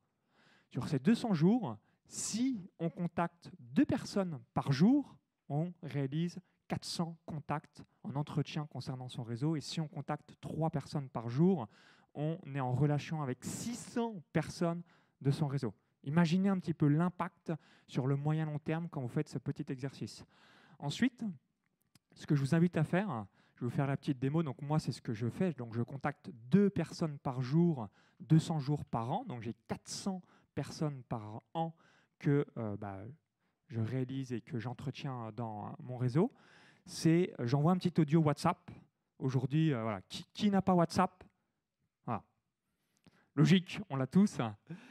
Sur 0.68 0.86
ces 0.86 0.98
200 0.98 1.32
jours, 1.32 1.78
si 2.06 2.70
on 2.78 2.90
contacte 2.90 3.50
deux 3.58 3.86
personnes 3.86 4.40
par 4.52 4.70
jour, 4.70 5.16
on 5.48 5.72
réalise 5.82 6.38
400 6.68 7.16
contacts 7.24 7.82
en 8.02 8.14
entretien 8.14 8.66
concernant 8.66 9.08
son 9.08 9.22
réseau. 9.22 9.56
Et 9.56 9.62
si 9.62 9.80
on 9.80 9.88
contacte 9.88 10.34
trois 10.42 10.68
personnes 10.68 11.08
par 11.08 11.30
jour, 11.30 11.66
on 12.14 12.38
est 12.54 12.60
en 12.60 12.72
relation 12.72 13.22
avec 13.22 13.42
600 13.42 14.22
personnes 14.34 14.82
de 15.22 15.30
son 15.30 15.46
réseau. 15.46 15.72
Imaginez 16.04 16.50
un 16.50 16.58
petit 16.58 16.74
peu 16.74 16.88
l'impact 16.88 17.52
sur 17.86 18.06
le 18.06 18.16
moyen 18.16 18.44
long 18.44 18.58
terme 18.58 18.88
quand 18.90 19.00
vous 19.00 19.08
faites 19.08 19.28
ce 19.28 19.38
petit 19.38 19.64
exercice. 19.68 20.24
Ensuite, 20.78 21.24
ce 22.14 22.26
que 22.26 22.34
je 22.34 22.40
vous 22.40 22.54
invite 22.54 22.76
à 22.76 22.84
faire, 22.84 23.26
je 23.54 23.60
vais 23.64 23.70
vous 23.70 23.76
faire 23.76 23.86
la 23.86 23.96
petite 23.96 24.18
démo. 24.18 24.42
Donc 24.42 24.62
moi, 24.62 24.78
c'est 24.78 24.92
ce 24.92 25.02
que 25.02 25.12
je 25.12 25.28
fais. 25.28 25.52
Donc 25.54 25.74
je 25.74 25.82
contacte 25.82 26.30
deux 26.50 26.70
personnes 26.70 27.18
par 27.18 27.42
jour, 27.42 27.88
200 28.20 28.60
jours 28.60 28.84
par 28.84 29.10
an. 29.10 29.24
Donc 29.24 29.42
j'ai 29.42 29.54
400 29.66 30.22
personnes 30.54 31.02
par 31.08 31.42
an 31.54 31.74
que 32.18 32.46
euh, 32.56 32.76
bah, 32.76 33.00
je 33.68 33.80
réalise 33.80 34.32
et 34.32 34.40
que 34.40 34.58
j'entretiens 34.58 35.30
dans 35.32 35.74
mon 35.82 35.96
réseau. 35.96 36.32
C'est 36.86 37.34
j'envoie 37.40 37.72
un 37.72 37.76
petit 37.76 38.00
audio 38.00 38.20
WhatsApp. 38.20 38.70
Aujourd'hui, 39.18 39.72
euh, 39.72 39.82
voilà. 39.82 40.00
qui, 40.02 40.50
n'a 40.50 40.62
pas 40.62 40.74
WhatsApp. 40.74 41.24
Logique, 43.38 43.80
on 43.88 43.94
l'a 43.94 44.08
tous 44.08 44.40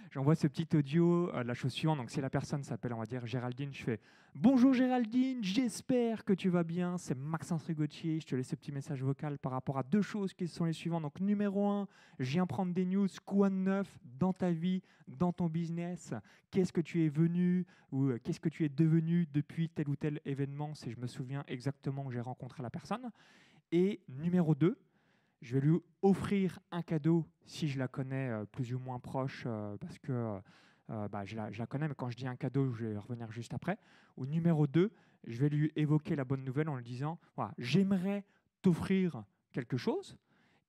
j'envoie 0.09 0.33
ce 0.33 0.47
petit 0.47 0.69
audio 0.77 1.29
à 1.33 1.43
la 1.43 1.53
chose 1.53 1.73
suivante. 1.73 1.97
Donc, 1.97 2.09
si 2.09 2.21
la 2.21 2.29
personne 2.29 2.63
s'appelle, 2.63 2.93
on 2.93 2.99
va 2.99 3.05
dire 3.05 3.25
Géraldine, 3.25 3.73
je 3.73 3.83
fais 3.83 3.99
Bonjour 4.35 4.73
Géraldine, 4.73 5.43
j'espère 5.43 6.23
que 6.23 6.31
tu 6.31 6.47
vas 6.47 6.63
bien. 6.63 6.97
C'est 6.97 7.13
Maxence 7.13 7.65
Rigotier. 7.65 8.21
Je 8.21 8.25
te 8.25 8.35
laisse 8.37 8.47
ce 8.47 8.55
petit 8.55 8.71
message 8.71 9.03
vocal 9.03 9.37
par 9.37 9.51
rapport 9.51 9.77
à 9.77 9.83
deux 9.83 10.01
choses 10.01 10.33
qui 10.33 10.47
sont 10.47 10.63
les 10.63 10.71
suivantes. 10.71 11.01
Donc, 11.01 11.19
numéro 11.19 11.67
un, 11.67 11.89
je 12.19 12.31
viens 12.31 12.45
prendre 12.45 12.73
des 12.73 12.85
news. 12.85 13.09
Quoi 13.25 13.49
de 13.49 13.55
neuf 13.55 13.99
dans 14.17 14.31
ta 14.31 14.49
vie, 14.49 14.81
dans 15.09 15.33
ton 15.33 15.47
business? 15.47 16.13
Qu'est-ce 16.49 16.71
que 16.71 16.79
tu 16.79 17.03
es 17.03 17.09
venu 17.09 17.65
ou 17.91 18.05
euh, 18.05 18.17
qu'est-ce 18.23 18.39
que 18.39 18.47
tu 18.47 18.63
es 18.63 18.69
devenu 18.69 19.27
depuis 19.33 19.67
tel 19.67 19.89
ou 19.89 19.97
tel 19.97 20.21
événement? 20.23 20.73
Si 20.73 20.89
je 20.89 20.97
me 21.01 21.07
souviens 21.07 21.43
exactement 21.49 22.05
où 22.05 22.11
j'ai 22.11 22.21
rencontré 22.21 22.63
la 22.63 22.69
personne. 22.69 23.11
Et 23.73 23.99
numéro 24.07 24.55
deux, 24.55 24.79
je 25.41 25.53
vais 25.57 25.61
lui 25.61 25.77
offrir 26.01 26.59
un 26.71 26.81
cadeau 26.81 27.25
si 27.45 27.67
je 27.67 27.79
la 27.79 27.87
connais 27.87 28.29
euh, 28.29 28.45
plus 28.45 28.73
ou 28.73 28.79
moins 28.79 28.99
proche, 28.99 29.43
euh, 29.45 29.77
parce 29.77 29.97
que 29.99 30.39
euh, 30.89 31.07
bah, 31.07 31.25
je, 31.25 31.35
la, 31.35 31.67
connais, 31.67 31.87
mais 31.87 31.95
quand 31.95 32.09
je 32.09 32.17
dis 32.17 32.27
un 32.27 32.35
cadeau, 32.35 32.71
je 32.73 32.85
vais 32.85 32.97
revenir 32.97 33.31
juste 33.31 33.53
après. 33.53 33.77
Ou 34.17 34.25
numéro 34.25 34.67
2, 34.67 34.91
je 35.25 35.37
vais 35.39 35.49
lui 35.49 35.71
évoquer 35.75 36.15
la 36.15 36.23
bonne 36.23 36.43
nouvelle 36.43 36.69
en 36.69 36.75
lui 36.75 36.83
disant, 36.83 37.19
j'aimerais 37.57 38.25
t'offrir 38.61 39.23
quelque 39.51 39.77
chose, 39.77 40.17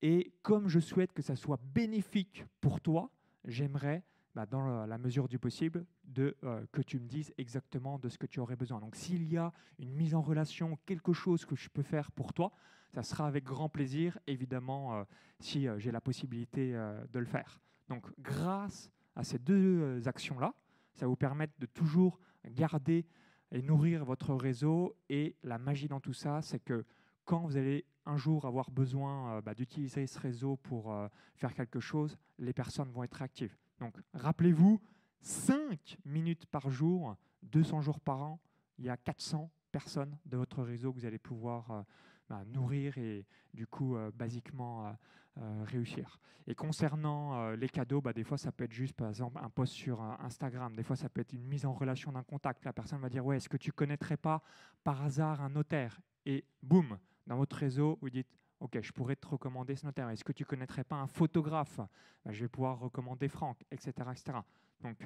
et 0.03 0.33
comme 0.43 0.69
je 0.69 0.81
souhaite 0.81 1.13
que 1.13 1.23
ça 1.23 1.37
soit 1.37 1.61
bénéfique 1.75 2.45
pour 2.61 2.81
toi, 2.81 3.11
j'aimerais, 3.45 4.03
bah, 4.35 4.47
dans 4.47 4.87
la 4.87 4.99
mesure 4.99 5.29
du 5.29 5.39
possible, 5.39 5.87
que 6.15 6.83
tu 6.83 6.99
me 6.99 7.07
dises 7.07 7.33
exactement 7.39 7.99
de 7.99 8.09
ce 8.09 8.19
que 8.19 8.27
tu 8.27 8.41
aurais 8.41 8.57
besoin. 8.57 8.81
Donc 8.81 8.97
s'il 8.97 9.31
y 9.31 9.37
a 9.37 9.53
une 9.79 9.95
mise 9.95 10.15
en 10.15 10.21
relation, 10.21 10.79
quelque 10.85 11.13
chose 11.13 11.45
que 11.45 11.55
je 11.55 11.69
peux 11.69 11.83
faire 11.83 12.11
pour 12.11 12.33
toi, 12.33 12.53
ça 12.95 13.03
sera 13.03 13.27
avec 13.27 13.45
grand 13.45 13.69
plaisir, 13.69 14.19
évidemment, 14.27 14.95
euh, 14.95 15.05
si 15.41 15.69
euh, 15.69 15.79
j'ai 15.79 15.91
la 15.91 16.01
possibilité 16.01 16.75
euh, 16.75 17.05
de 17.13 17.19
le 17.19 17.27
faire. 17.27 17.61
Donc, 17.89 18.07
grâce 18.19 18.91
à 19.15 19.25
ces 19.25 19.39
deux 19.39 20.07
actions-là, 20.07 20.55
ça 20.95 21.07
vous 21.07 21.17
permettre 21.17 21.55
de 21.59 21.67
toujours 21.67 22.19
garder 22.47 23.07
et 23.51 23.63
nourrir 23.63 24.05
votre 24.05 24.35
réseau. 24.35 24.97
Et 25.09 25.37
la 25.43 25.59
magie 25.59 25.89
dans 25.89 26.01
tout 26.01 26.13
ça, 26.13 26.43
c'est 26.43 26.61
que 26.61 26.85
quand 27.25 27.41
vous 27.41 27.57
allez 27.57 27.85
un 28.05 28.17
jour 28.17 28.47
avoir 28.47 28.71
besoin 28.71 29.41
bah, 29.41 29.55
d'utiliser 29.55 30.07
ce 30.07 30.19
réseau 30.19 30.57
pour 30.57 30.95
faire 31.35 31.55
quelque 31.55 31.81
chose, 31.81 32.17
les 32.39 32.53
personnes 32.53 32.91
vont 32.91 33.03
être 33.03 33.23
actives. 33.23 33.57
Donc, 33.81 33.97
rappelez-vous, 34.13 34.81
5 35.21 35.99
minutes 36.05 36.47
par 36.47 36.71
jour, 36.71 37.17
200 37.43 37.81
jours 37.81 38.01
par 38.01 38.23
an, 38.23 38.41
il 38.79 38.85
y 38.85 38.91
a 38.91 38.97
400 38.97 39.51
personnes 39.73 40.17
de 40.27 40.37
votre 40.37 40.63
réseau 40.63 40.93
que 40.93 41.01
vous 41.01 41.07
allez 41.07 41.19
pouvoir 41.19 41.85
bah, 42.29 42.45
nourrir 42.47 42.99
et 42.99 43.27
du 43.55 43.67
coup, 43.67 43.97
euh, 43.97 44.11
basiquement, 44.15 44.87
euh, 44.87 44.93
euh, 45.39 45.65
réussir. 45.65 46.21
Et 46.47 46.55
concernant 46.55 47.51
les 47.53 47.69
cadeaux, 47.69 48.01
bah, 48.01 48.15
des 48.15 48.25
fois, 48.25 48.39
ça 48.39 48.51
peut 48.51 48.65
être 48.65 48.73
juste, 48.73 48.97
par 48.97 49.11
exemple, 49.11 49.39
un 49.43 49.51
post 49.51 49.75
sur 49.75 50.01
Instagram. 50.01 50.75
Des 50.75 50.83
fois, 50.83 50.97
ça 50.97 51.11
peut 51.11 51.21
être 51.21 51.35
une 51.35 51.45
mise 51.45 51.67
en 51.67 51.75
relation 51.75 52.11
d'un 52.11 52.23
contact. 52.23 52.65
La 52.65 52.73
personne 52.73 53.01
va 53.01 53.11
dire, 53.11 53.25
ouais, 53.25 53.37
est-ce 53.37 53.51
que 53.51 53.59
tu 53.59 53.71
connaîtrais 53.71 54.17
pas 54.17 54.43
par 54.83 55.03
hasard 55.03 55.43
un 55.43 55.51
notaire? 55.51 56.01
Et 56.25 56.47
boum, 56.63 56.99
dans 57.27 57.37
votre 57.37 57.55
réseau, 57.55 57.99
vous 58.01 58.09
dites, 58.09 58.29
OK, 58.61 58.79
je 58.81 58.93
pourrais 58.93 59.15
te 59.15 59.27
recommander 59.27 59.77
ce 59.77 59.85
notaire. 59.85 60.09
Est-ce 60.09 60.25
que 60.25 60.33
tu 60.33 60.47
connaîtrais 60.47 60.85
pas 60.85 60.97
un 60.97 61.07
photographe? 61.07 61.77
Bah, 62.25 62.33
Je 62.33 62.41
vais 62.41 62.49
pouvoir 62.49 62.79
recommander 62.79 63.29
Franck, 63.29 63.63
etc., 63.71 63.93
etc. 64.11 64.39
Donc, 64.81 64.97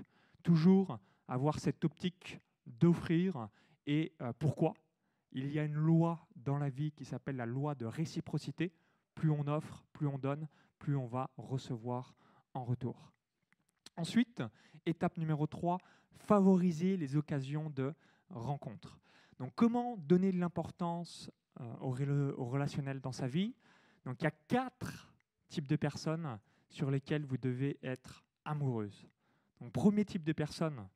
toujours 0.45 0.97
avoir 1.27 1.59
cette 1.59 1.85
optique 1.85 2.41
d'offrir. 2.67 3.49
Et 3.85 4.15
pourquoi? 4.39 4.75
Il 5.33 5.51
y 5.53 5.59
a 5.59 5.65
une 5.65 5.75
loi 5.75 6.27
dans 6.37 6.59
la 6.59 6.69
vie 6.69 6.93
qui 6.93 7.05
s'appelle 7.05 7.37
la 7.37 7.47
loi 7.47 7.75
de 7.75 7.87
réciprocité. 7.87 8.73
Plus 9.15 9.31
on 9.31 9.47
offre, 9.47 9.85
plus 9.93 10.07
on 10.07 10.19
donne, 10.19 10.49
plus 10.79 10.97
on 10.97 11.07
va 11.07 11.31
recevoir 11.37 12.15
en 12.55 12.65
retour. 12.65 13.13
Ensuite, 13.97 14.43
étape 14.87 15.19
numéro 15.19 15.47
3, 15.47 15.79
favoriser 16.11 16.97
les 16.97 17.17
occasions 17.17 17.71
de 17.71 17.95
rencontre. 18.31 18.99
Donc 19.39 19.53
comment 19.55 19.97
donner 19.97 20.33
de 20.33 20.39
l'importance 20.39 21.31
euh, 21.61 21.75
au, 21.81 22.45
relationnel 22.47 23.01
dans 23.01 23.13
sa 23.13 23.27
vie? 23.27 23.55
Donc 24.05 24.21
il 24.21 24.25
y 24.25 24.29
a 24.29 24.33
quatre 24.49 25.13
types 25.49 25.69
de 25.69 25.77
personnes 25.77 26.39
sur 26.69 26.91
lesquelles 26.91 27.25
vous 27.25 27.37
devez 27.37 27.79
être 27.83 28.25
amoureuse. 28.45 29.07
Premier 29.73 30.05
type 30.05 30.25
de 30.25 30.33
personne, 30.33 30.89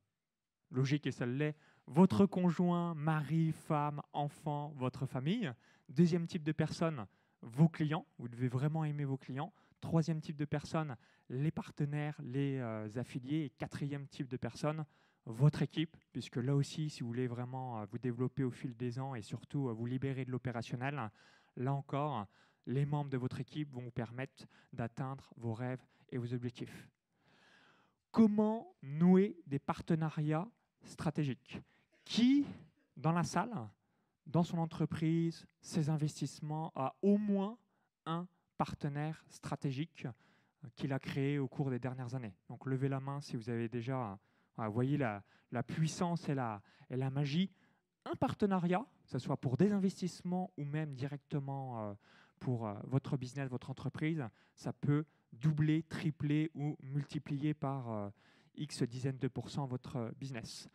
logique 0.70 1.06
et 1.06 1.12
ça 1.12 1.26
l'est, 1.26 1.56
votre 1.86 2.26
conjoint, 2.26 2.94
mari, 2.94 3.52
femme, 3.52 4.02
enfant, 4.12 4.72
votre 4.76 5.06
famille. 5.06 5.52
Deuxième 5.88 6.26
type 6.26 6.42
de 6.42 6.52
personne, 6.52 7.06
vos 7.42 7.68
clients. 7.68 8.06
Vous 8.18 8.28
devez 8.28 8.48
vraiment 8.48 8.84
aimer 8.84 9.04
vos 9.04 9.16
clients. 9.16 9.52
Troisième 9.80 10.20
type 10.20 10.36
de 10.36 10.44
personne, 10.44 10.96
les 11.28 11.50
partenaires, 11.50 12.20
les 12.22 12.58
euh, 12.58 12.88
affiliés. 12.96 13.44
Et 13.44 13.50
quatrième 13.50 14.08
type 14.08 14.28
de 14.28 14.36
personne, 14.36 14.84
votre 15.26 15.62
équipe, 15.62 15.96
puisque 16.12 16.36
là 16.36 16.56
aussi, 16.56 16.90
si 16.90 17.02
vous 17.02 17.08
voulez 17.08 17.28
vraiment 17.28 17.80
euh, 17.80 17.86
vous 17.90 17.98
développer 17.98 18.42
au 18.42 18.50
fil 18.50 18.76
des 18.76 18.98
ans 18.98 19.14
et 19.14 19.22
surtout 19.22 19.68
euh, 19.68 19.72
vous 19.72 19.86
libérer 19.86 20.24
de 20.24 20.30
l'opérationnel, 20.30 21.10
là 21.56 21.72
encore, 21.72 22.26
les 22.66 22.84
membres 22.84 23.10
de 23.10 23.16
votre 23.16 23.40
équipe 23.40 23.72
vont 23.72 23.82
vous 23.82 23.90
permettre 23.92 24.44
d'atteindre 24.72 25.32
vos 25.36 25.54
rêves 25.54 25.84
et 26.10 26.18
vos 26.18 26.32
objectifs. 26.34 26.88
Comment 28.10 28.74
nouer 28.82 29.36
des 29.46 29.60
partenariats 29.60 30.48
stratégiques? 30.82 31.60
Qui, 32.06 32.46
dans 32.96 33.10
la 33.10 33.24
salle, 33.24 33.52
dans 34.26 34.44
son 34.44 34.58
entreprise, 34.58 35.44
ses 35.60 35.90
investissements, 35.90 36.72
a 36.76 36.94
au 37.02 37.18
moins 37.18 37.58
un 38.06 38.28
partenaire 38.56 39.24
stratégique 39.28 40.06
euh, 40.06 40.68
qu'il 40.76 40.92
a 40.92 41.00
créé 41.00 41.40
au 41.40 41.48
cours 41.48 41.68
des 41.68 41.80
dernières 41.80 42.14
années. 42.14 42.34
Donc 42.48 42.64
levez 42.64 42.88
la 42.88 43.00
main 43.00 43.20
si 43.20 43.36
vous 43.36 43.50
avez 43.50 43.68
déjà, 43.68 44.18
vous 44.56 44.72
voyez 44.72 44.96
la, 44.96 45.22
puissance 45.66 46.28
et 46.28 46.34
la, 46.34 46.62
et 46.88 46.96
la 46.96 47.10
magie. 47.10 47.50
Un 48.04 48.14
partenariat, 48.14 48.86
que 49.04 49.10
ce 49.10 49.18
soit 49.18 49.36
pour 49.36 49.56
des 49.56 49.72
investissements 49.72 50.52
ou 50.56 50.64
même 50.64 50.94
directement 50.94 51.90
euh, 51.90 51.94
pour 52.38 52.68
euh, 52.68 52.74
votre 52.84 53.16
business, 53.16 53.50
votre 53.50 53.68
entreprise, 53.68 54.24
ça 54.54 54.72
peut 54.72 55.04
doubler, 55.32 55.82
tripler 55.82 56.52
ou 56.54 56.76
multiplier 56.82 57.52
par 57.52 58.12
X 58.54 58.84
dizaines 58.84 59.18
de 59.18 59.28
pourcents 59.28 59.66
votre 59.66 60.14
business. 60.18 60.70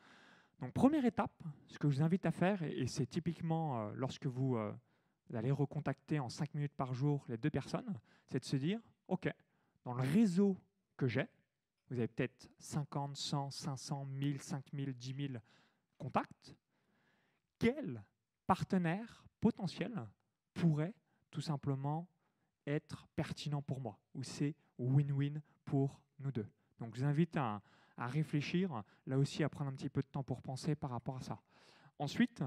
Donc 0.61 0.73
première 0.73 1.05
étape, 1.05 1.43
ce 1.67 1.79
que 1.79 1.89
je 1.89 1.97
vous 1.97 2.01
invite 2.03 2.25
à 2.27 2.31
faire, 2.31 2.61
et 2.61 2.85
c'est 2.85 3.07
typiquement 3.07 3.81
euh, 3.81 3.91
lorsque 3.95 4.27
vous, 4.27 4.55
euh, 4.57 4.71
allez 5.33 5.49
recontacter 5.49 6.19
en 6.19 6.29
5 6.29 6.53
minutes 6.53 6.75
par 6.75 6.93
jour 6.93 7.25
les 7.27 7.37
deux 7.37 7.49
personnes, 7.49 7.99
c'est 8.27 8.39
de 8.39 8.45
se 8.45 8.57
dire, 8.57 8.79
OK, 9.07 9.27
dans 9.83 9.93
le 9.95 10.03
réseau 10.03 10.55
que 10.97 11.07
j'ai, 11.07 11.27
vous 11.89 11.97
avez 11.97 12.07
peut-être 12.07 12.47
50, 12.59 13.17
100, 13.17 13.49
500, 13.49 14.05
1000, 14.05 14.41
5000, 14.41 14.93
10 14.93 15.15
000 15.29 15.33
contacts, 15.97 16.55
quel 17.57 18.03
partenaire 18.45 19.25
potentiel 19.39 20.07
pourrait 20.53 20.93
tout 21.31 21.41
simplement 21.41 22.07
être 22.67 23.07
pertinent 23.15 23.63
pour 23.63 23.81
moi, 23.81 23.99
ou 24.13 24.21
c'est 24.21 24.55
win-win 24.77 25.41
pour 25.65 25.99
nous 26.19 26.31
deux? 26.31 26.47
Donc 26.77 26.95
je 26.95 27.01
vous 27.01 27.07
invite 27.07 27.35
à, 27.35 27.63
à 27.97 28.07
réfléchir, 28.07 28.83
là 29.05 29.17
aussi 29.17 29.43
à 29.43 29.49
prendre 29.49 29.69
un 29.69 29.73
petit 29.73 29.89
peu 29.89 30.01
de 30.01 30.07
temps 30.07 30.23
pour 30.23 30.41
penser 30.41 30.75
par 30.75 30.91
rapport 30.91 31.17
à 31.17 31.21
ça. 31.21 31.41
Ensuite, 31.99 32.43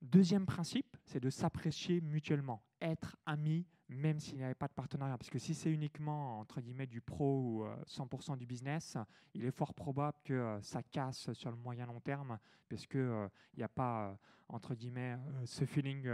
deuxième 0.00 0.46
principe, 0.46 0.96
c'est 1.04 1.20
de 1.20 1.30
s'apprécier 1.30 2.00
mutuellement, 2.00 2.62
être 2.80 3.16
amis 3.26 3.66
même 3.90 4.20
s'il 4.20 4.38
n'y 4.38 4.44
avait 4.44 4.54
pas 4.54 4.68
de 4.68 4.72
partenariat. 4.72 5.18
Parce 5.18 5.30
que 5.30 5.38
si 5.38 5.54
c'est 5.54 5.70
uniquement 5.70 6.38
entre 6.38 6.60
guillemets 6.60 6.86
du 6.86 7.00
pro 7.00 7.40
ou 7.40 7.66
100% 7.86 8.32
euh, 8.32 8.36
du 8.36 8.46
business, 8.46 8.96
il 9.34 9.44
est 9.44 9.50
fort 9.50 9.74
probable 9.74 10.16
que 10.24 10.32
euh, 10.32 10.62
ça 10.62 10.82
casse 10.82 11.32
sur 11.32 11.50
le 11.50 11.56
moyen 11.56 11.86
long 11.86 12.00
terme 12.00 12.38
parce 12.68 12.86
qu'il 12.86 13.00
euh, 13.00 13.28
n'y 13.56 13.62
a 13.62 13.68
pas 13.68 14.16
entre 14.48 14.74
guillemets 14.74 15.18
ce 15.44 15.64
feeling 15.64 16.08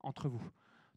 entre 0.00 0.28
vous. 0.28 0.42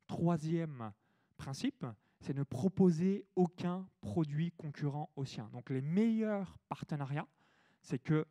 Troisième 0.07 0.91
principe, 1.37 1.85
c'est 2.25 2.33
ne 2.33 2.43
proposer 2.43 3.23
aucun 3.35 3.87
produit 4.01 4.51
concurrent 4.53 5.11
au 5.15 5.25
sien. 5.25 5.47
Donc 5.53 5.69
les 5.69 5.81
meilleurs 5.81 6.57
partenariats, 6.69 7.27
c'est 7.81 7.99
que 7.99 8.25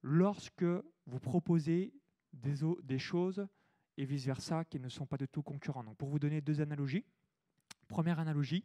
lorsque 0.00 0.64
vous 0.64 1.20
proposez 1.20 1.92
des, 2.32 2.54
des 2.82 2.98
choses 2.98 3.46
et 3.98 4.06
vice-versa 4.06 4.64
qui 4.64 4.80
ne 4.80 4.88
sont 4.88 5.04
pas 5.04 5.18
du 5.18 5.28
tout 5.28 5.42
concurrents. 5.42 5.84
Donc 5.84 5.98
pour 5.98 6.08
vous 6.08 6.18
donner 6.18 6.40
deux 6.40 6.62
analogies, 6.62 7.04
première 7.86 8.18
analogie, 8.18 8.64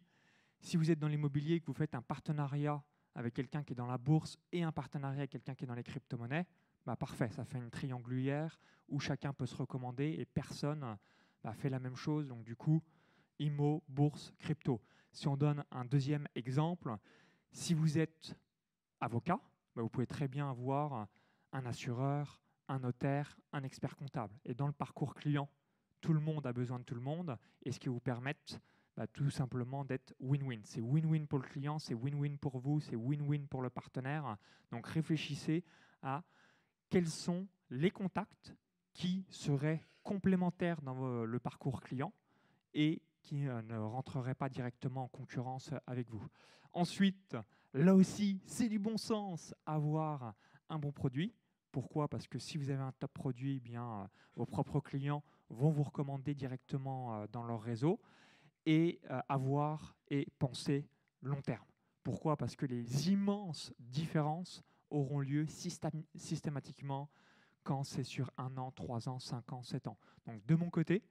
si 0.61 0.77
vous 0.77 0.89
êtes 0.89 0.99
dans 0.99 1.09
l'immobilier 1.09 1.55
et 1.55 1.59
que 1.59 1.65
vous 1.65 1.73
faites 1.73 1.93
un 1.93 2.01
partenariat 2.01 2.81
avec 3.15 3.33
quelqu'un 3.33 3.63
qui 3.63 3.73
est 3.73 3.75
dans 3.75 3.85
la 3.85 3.97
bourse 3.97 4.37
et 4.53 4.63
un 4.63 4.71
partenariat 4.71 5.19
avec 5.19 5.31
quelqu'un 5.31 5.55
qui 5.55 5.65
est 5.65 5.67
dans 5.67 5.75
les 5.75 5.83
crypto-monnaies, 5.83 6.47
bah 6.85 6.95
parfait, 6.95 7.29
ça 7.31 7.43
fait 7.43 7.57
une 7.57 7.69
triangulaire 7.69 8.57
où 8.87 9.01
chacun 9.01 9.33
peut 9.33 9.45
se 9.45 9.55
recommander 9.57 10.15
et 10.19 10.25
personne 10.25 10.97
bah, 11.43 11.53
fait 11.53 11.69
la 11.69 11.79
même 11.79 11.97
chose. 11.97 12.29
Donc 12.29 12.43
du 12.45 12.55
coup, 12.55 12.81
IMO, 13.39 13.83
bourse, 13.87 14.33
crypto. 14.39 14.81
Si 15.11 15.27
on 15.27 15.37
donne 15.37 15.63
un 15.71 15.85
deuxième 15.85 16.27
exemple, 16.35 16.95
si 17.51 17.73
vous 17.73 17.97
êtes 17.97 18.35
avocat, 18.99 19.39
bah, 19.75 19.81
vous 19.81 19.89
pouvez 19.89 20.07
très 20.07 20.27
bien 20.27 20.49
avoir 20.49 21.07
un 21.51 21.65
assureur, 21.65 22.39
un 22.67 22.79
notaire, 22.79 23.37
un 23.51 23.63
expert 23.63 23.95
comptable. 23.95 24.35
Et 24.45 24.53
dans 24.53 24.67
le 24.67 24.73
parcours 24.73 25.15
client, 25.15 25.49
tout 26.01 26.13
le 26.13 26.19
monde 26.19 26.45
a 26.45 26.53
besoin 26.53 26.79
de 26.79 26.83
tout 26.83 26.95
le 26.95 27.01
monde, 27.01 27.37
et 27.63 27.71
ce 27.71 27.79
qui 27.79 27.89
vous 27.89 27.99
permet 27.99 28.35
bah, 28.95 29.07
tout 29.07 29.29
simplement 29.29 29.85
d'être 29.85 30.13
win-win. 30.19 30.61
C'est 30.63 30.81
win-win 30.81 31.25
pour 31.25 31.39
le 31.39 31.47
client, 31.47 31.79
c'est 31.79 31.93
win-win 31.93 32.37
pour 32.37 32.59
vous, 32.59 32.79
c'est 32.79 32.95
win-win 32.95 33.47
pour 33.47 33.61
le 33.61 33.69
partenaire. 33.69 34.37
Donc 34.71 34.87
réfléchissez 34.87 35.63
à 36.01 36.23
quels 36.89 37.07
sont 37.07 37.47
les 37.69 37.91
contacts 37.91 38.53
qui 38.93 39.25
seraient 39.29 39.87
complémentaires 40.03 40.81
dans 40.81 41.23
le 41.23 41.39
parcours 41.39 41.81
client 41.81 42.13
et 42.73 43.01
qui 43.21 43.47
euh, 43.47 43.61
ne 43.63 43.77
rentreraient 43.77 44.35
pas 44.35 44.49
directement 44.49 45.03
en 45.03 45.07
concurrence 45.07 45.71
avec 45.87 46.09
vous. 46.09 46.25
Ensuite, 46.73 47.35
là 47.73 47.95
aussi, 47.95 48.41
c'est 48.45 48.69
du 48.69 48.79
bon 48.79 48.97
sens 48.97 49.53
avoir 49.65 50.33
un 50.69 50.79
bon 50.79 50.91
produit. 50.91 51.33
Pourquoi? 51.71 52.07
Parce 52.07 52.27
que 52.27 52.39
si 52.39 52.57
vous 52.57 52.69
avez 52.69 52.81
un 52.81 52.91
top 52.93 53.13
produit, 53.13 53.57
eh 53.57 53.59
bien, 53.59 54.01
euh, 54.01 54.07
vos 54.35 54.45
propres 54.45 54.79
clients 54.79 55.23
vont 55.49 55.69
vous 55.69 55.83
recommander 55.83 56.33
directement 56.35 57.15
euh, 57.15 57.27
dans 57.31 57.43
leur 57.43 57.61
réseau 57.61 57.99
et 58.65 58.99
avoir 59.29 59.95
et 60.09 60.27
penser 60.37 60.87
long 61.21 61.41
terme. 61.41 61.65
Pourquoi? 62.03 62.37
Parce 62.37 62.55
que 62.55 62.67
les 62.67 63.09
immenses 63.09 63.73
différences 63.79 64.61
auront 64.91 65.19
lieu 65.21 65.47
systématiquement 65.47 67.09
quand 67.63 67.83
c'est 67.83 68.03
sur 68.03 68.31
un 68.37 68.57
an, 68.57 68.71
trois 68.71 69.09
ans, 69.09 69.19
cinq 69.19 69.53
ans, 69.53 69.63
sept 69.63 69.87
ans. 69.87 69.97
Donc 70.25 70.45
de 70.45 70.55
mon 70.55 70.69
côté, 70.69 71.03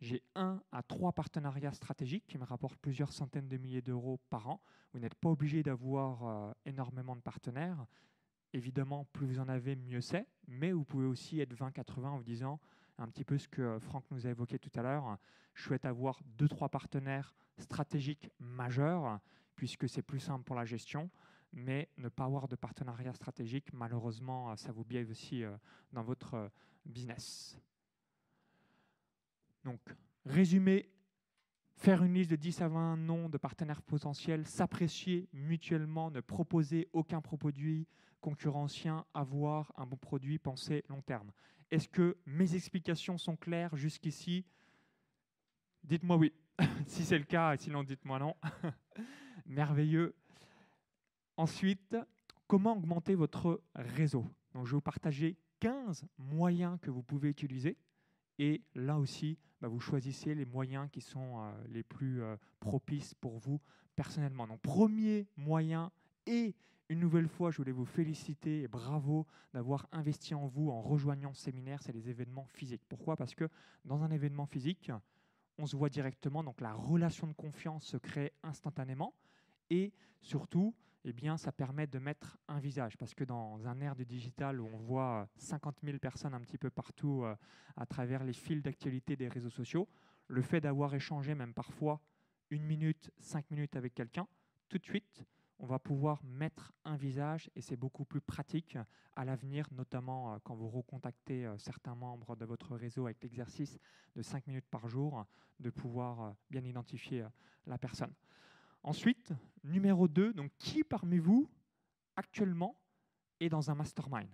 j'ai 0.00 0.22
un 0.34 0.62
à 0.72 0.82
trois 0.82 1.12
partenariats 1.12 1.72
stratégiques 1.72 2.26
qui 2.26 2.38
me 2.38 2.44
rapportent 2.44 2.78
plusieurs 2.78 3.12
centaines 3.12 3.48
de 3.48 3.56
milliers 3.56 3.82
d'euros 3.82 4.20
par 4.30 4.48
an. 4.48 4.60
Vous 4.92 5.00
n'êtes 5.00 5.14
pas 5.14 5.30
obligé 5.30 5.62
d'avoir 5.62 6.26
euh, 6.26 6.52
énormément 6.66 7.16
de 7.16 7.22
partenaires. 7.22 7.86
Évidemment, 8.52 9.06
plus 9.12 9.26
vous 9.26 9.40
en 9.40 9.48
avez, 9.48 9.76
mieux 9.76 10.00
c'est. 10.00 10.26
Mais 10.48 10.72
vous 10.72 10.84
pouvez 10.84 11.06
aussi 11.06 11.40
être 11.40 11.54
20-80 11.54 12.04
en 12.06 12.16
vous 12.18 12.24
disant 12.24 12.60
un 12.98 13.08
petit 13.08 13.24
peu 13.24 13.38
ce 13.38 13.48
que 13.48 13.78
Franck 13.78 14.04
nous 14.10 14.26
a 14.26 14.30
évoqué 14.30 14.58
tout 14.58 14.70
à 14.74 14.82
l'heure. 14.82 15.18
Je 15.54 15.62
souhaite 15.62 15.84
avoir 15.84 16.20
deux, 16.24 16.48
trois 16.48 16.68
partenaires 16.68 17.34
stratégiques 17.58 18.30
majeurs, 18.38 19.18
puisque 19.54 19.88
c'est 19.88 20.02
plus 20.02 20.20
simple 20.20 20.44
pour 20.44 20.56
la 20.56 20.64
gestion. 20.64 21.10
Mais 21.52 21.88
ne 21.96 22.08
pas 22.08 22.24
avoir 22.24 22.48
de 22.48 22.56
partenariat 22.56 23.14
stratégique, 23.14 23.72
malheureusement, 23.72 24.54
ça 24.56 24.72
vous 24.72 24.84
biaise 24.84 25.10
aussi 25.10 25.42
euh, 25.42 25.56
dans 25.92 26.02
votre 26.02 26.34
euh, 26.34 26.48
business. 26.84 27.58
Donc, 29.66 29.80
résumer, 30.24 30.88
faire 31.74 32.04
une 32.04 32.14
liste 32.14 32.30
de 32.30 32.36
10 32.36 32.62
à 32.62 32.68
20 32.68 32.98
noms 32.98 33.28
de 33.28 33.36
partenaires 33.36 33.82
potentiels, 33.82 34.46
s'apprécier 34.46 35.28
mutuellement, 35.32 36.08
ne 36.12 36.20
proposer 36.20 36.88
aucun 36.92 37.20
produit 37.20 37.88
concurrentien, 38.20 39.04
avoir 39.12 39.72
un 39.76 39.84
bon 39.84 39.96
produit, 39.96 40.38
penser 40.38 40.84
long 40.88 41.02
terme. 41.02 41.32
Est-ce 41.72 41.88
que 41.88 42.16
mes 42.26 42.54
explications 42.54 43.18
sont 43.18 43.34
claires 43.34 43.76
jusqu'ici? 43.76 44.46
Dites-moi 45.82 46.16
oui. 46.16 46.32
si 46.86 47.04
c'est 47.04 47.18
le 47.18 47.24
cas, 47.24 47.56
sinon 47.56 47.82
dites-moi 47.82 48.20
non. 48.20 48.36
Merveilleux. 49.46 50.14
Ensuite, 51.36 51.96
comment 52.46 52.76
augmenter 52.76 53.16
votre 53.16 53.60
réseau? 53.74 54.24
Donc, 54.54 54.66
Je 54.66 54.70
vais 54.70 54.76
vous 54.76 54.80
partager 54.80 55.36
15 55.58 56.06
moyens 56.18 56.78
que 56.80 56.92
vous 56.92 57.02
pouvez 57.02 57.28
utiliser. 57.28 57.76
Et 58.38 58.62
là 58.76 58.98
aussi, 58.98 59.38
bah, 59.60 59.68
vous 59.68 59.80
choisissez 59.80 60.34
les 60.34 60.44
moyens 60.44 60.88
qui 60.90 61.00
sont 61.00 61.40
euh, 61.40 61.52
les 61.68 61.82
plus 61.82 62.22
euh, 62.22 62.36
propices 62.60 63.14
pour 63.14 63.38
vous 63.38 63.60
personnellement. 63.94 64.46
Donc, 64.46 64.60
premier 64.60 65.26
moyen 65.36 65.90
et 66.26 66.54
Une 66.88 67.00
nouvelle 67.00 67.26
fois, 67.26 67.50
je 67.50 67.56
voulais 67.56 67.72
vous 67.72 67.84
féliciter 67.84 68.62
et 68.62 68.68
bravo 68.68 69.26
d'avoir 69.52 69.88
investi 69.90 70.34
en 70.34 70.46
vous 70.46 70.70
en 70.70 70.80
rejoignant 70.82 71.32
ce 71.34 71.42
séminaire, 71.42 71.82
c'est 71.82 71.92
les 71.92 72.08
événements 72.08 72.46
physiques. 72.52 72.82
Pourquoi? 72.88 73.16
Parce 73.16 73.34
que 73.34 73.48
dans 73.84 74.04
un 74.04 74.10
événement 74.12 74.46
physique, 74.46 74.92
on 75.58 75.66
se 75.66 75.74
voit 75.74 75.88
directement, 75.88 76.44
donc 76.44 76.60
la 76.60 76.74
relation 76.74 77.26
de 77.26 77.32
confiance 77.32 77.84
se 77.84 77.96
crée 77.96 78.32
instantanément 78.44 79.14
et 79.68 79.92
surtout, 80.20 80.74
eh 81.08 81.12
bien, 81.12 81.36
ça 81.36 81.52
permet 81.52 81.86
de 81.86 81.98
mettre 81.98 82.36
un 82.48 82.58
visage. 82.58 82.96
Parce 82.96 83.14
que 83.14 83.24
dans 83.24 83.66
un 83.66 83.80
ère 83.80 83.94
du 83.94 84.04
digital 84.04 84.60
où 84.60 84.66
on 84.66 84.78
voit 84.78 85.28
50 85.36 85.78
000 85.82 85.98
personnes 85.98 86.34
un 86.34 86.40
petit 86.40 86.58
peu 86.58 86.70
partout 86.70 87.22
euh, 87.24 87.34
à 87.76 87.86
travers 87.86 88.24
les 88.24 88.32
fils 88.32 88.62
d'actualité 88.62 89.16
des 89.16 89.28
réseaux 89.28 89.50
sociaux, 89.50 89.88
le 90.28 90.42
fait 90.42 90.60
d'avoir 90.60 90.94
échangé 90.94 91.34
même 91.34 91.54
parfois 91.54 92.00
une 92.50 92.64
minute, 92.64 93.10
cinq 93.18 93.50
minutes 93.50 93.76
avec 93.76 93.94
quelqu'un, 93.94 94.26
tout 94.68 94.78
de 94.78 94.84
suite, 94.84 95.24
on 95.58 95.66
va 95.66 95.78
pouvoir 95.78 96.22
mettre 96.24 96.72
un 96.84 96.96
visage 96.96 97.50
et 97.56 97.60
c'est 97.60 97.76
beaucoup 97.76 98.04
plus 98.04 98.20
pratique 98.20 98.76
à 99.14 99.24
l'avenir, 99.24 99.66
notamment 99.72 100.34
euh, 100.34 100.38
quand 100.44 100.54
vous 100.54 100.68
recontactez 100.68 101.46
euh, 101.46 101.56
certains 101.56 101.94
membres 101.94 102.36
de 102.36 102.44
votre 102.44 102.76
réseau 102.76 103.06
avec 103.06 103.22
l'exercice 103.22 103.78
de 104.14 104.22
5 104.22 104.46
minutes 104.46 104.68
par 104.70 104.88
jour, 104.88 105.24
de 105.60 105.70
pouvoir 105.70 106.20
euh, 106.22 106.30
bien 106.50 106.64
identifier 106.64 107.24
la 107.66 107.78
personne. 107.78 108.12
Ensuite, 108.82 109.32
numéro 109.64 110.08
2, 110.08 110.32
donc 110.32 110.52
qui 110.58 110.84
parmi 110.84 111.18
vous 111.18 111.50
actuellement 112.14 112.80
est 113.40 113.48
dans 113.48 113.70
un 113.70 113.74
mastermind? 113.74 114.30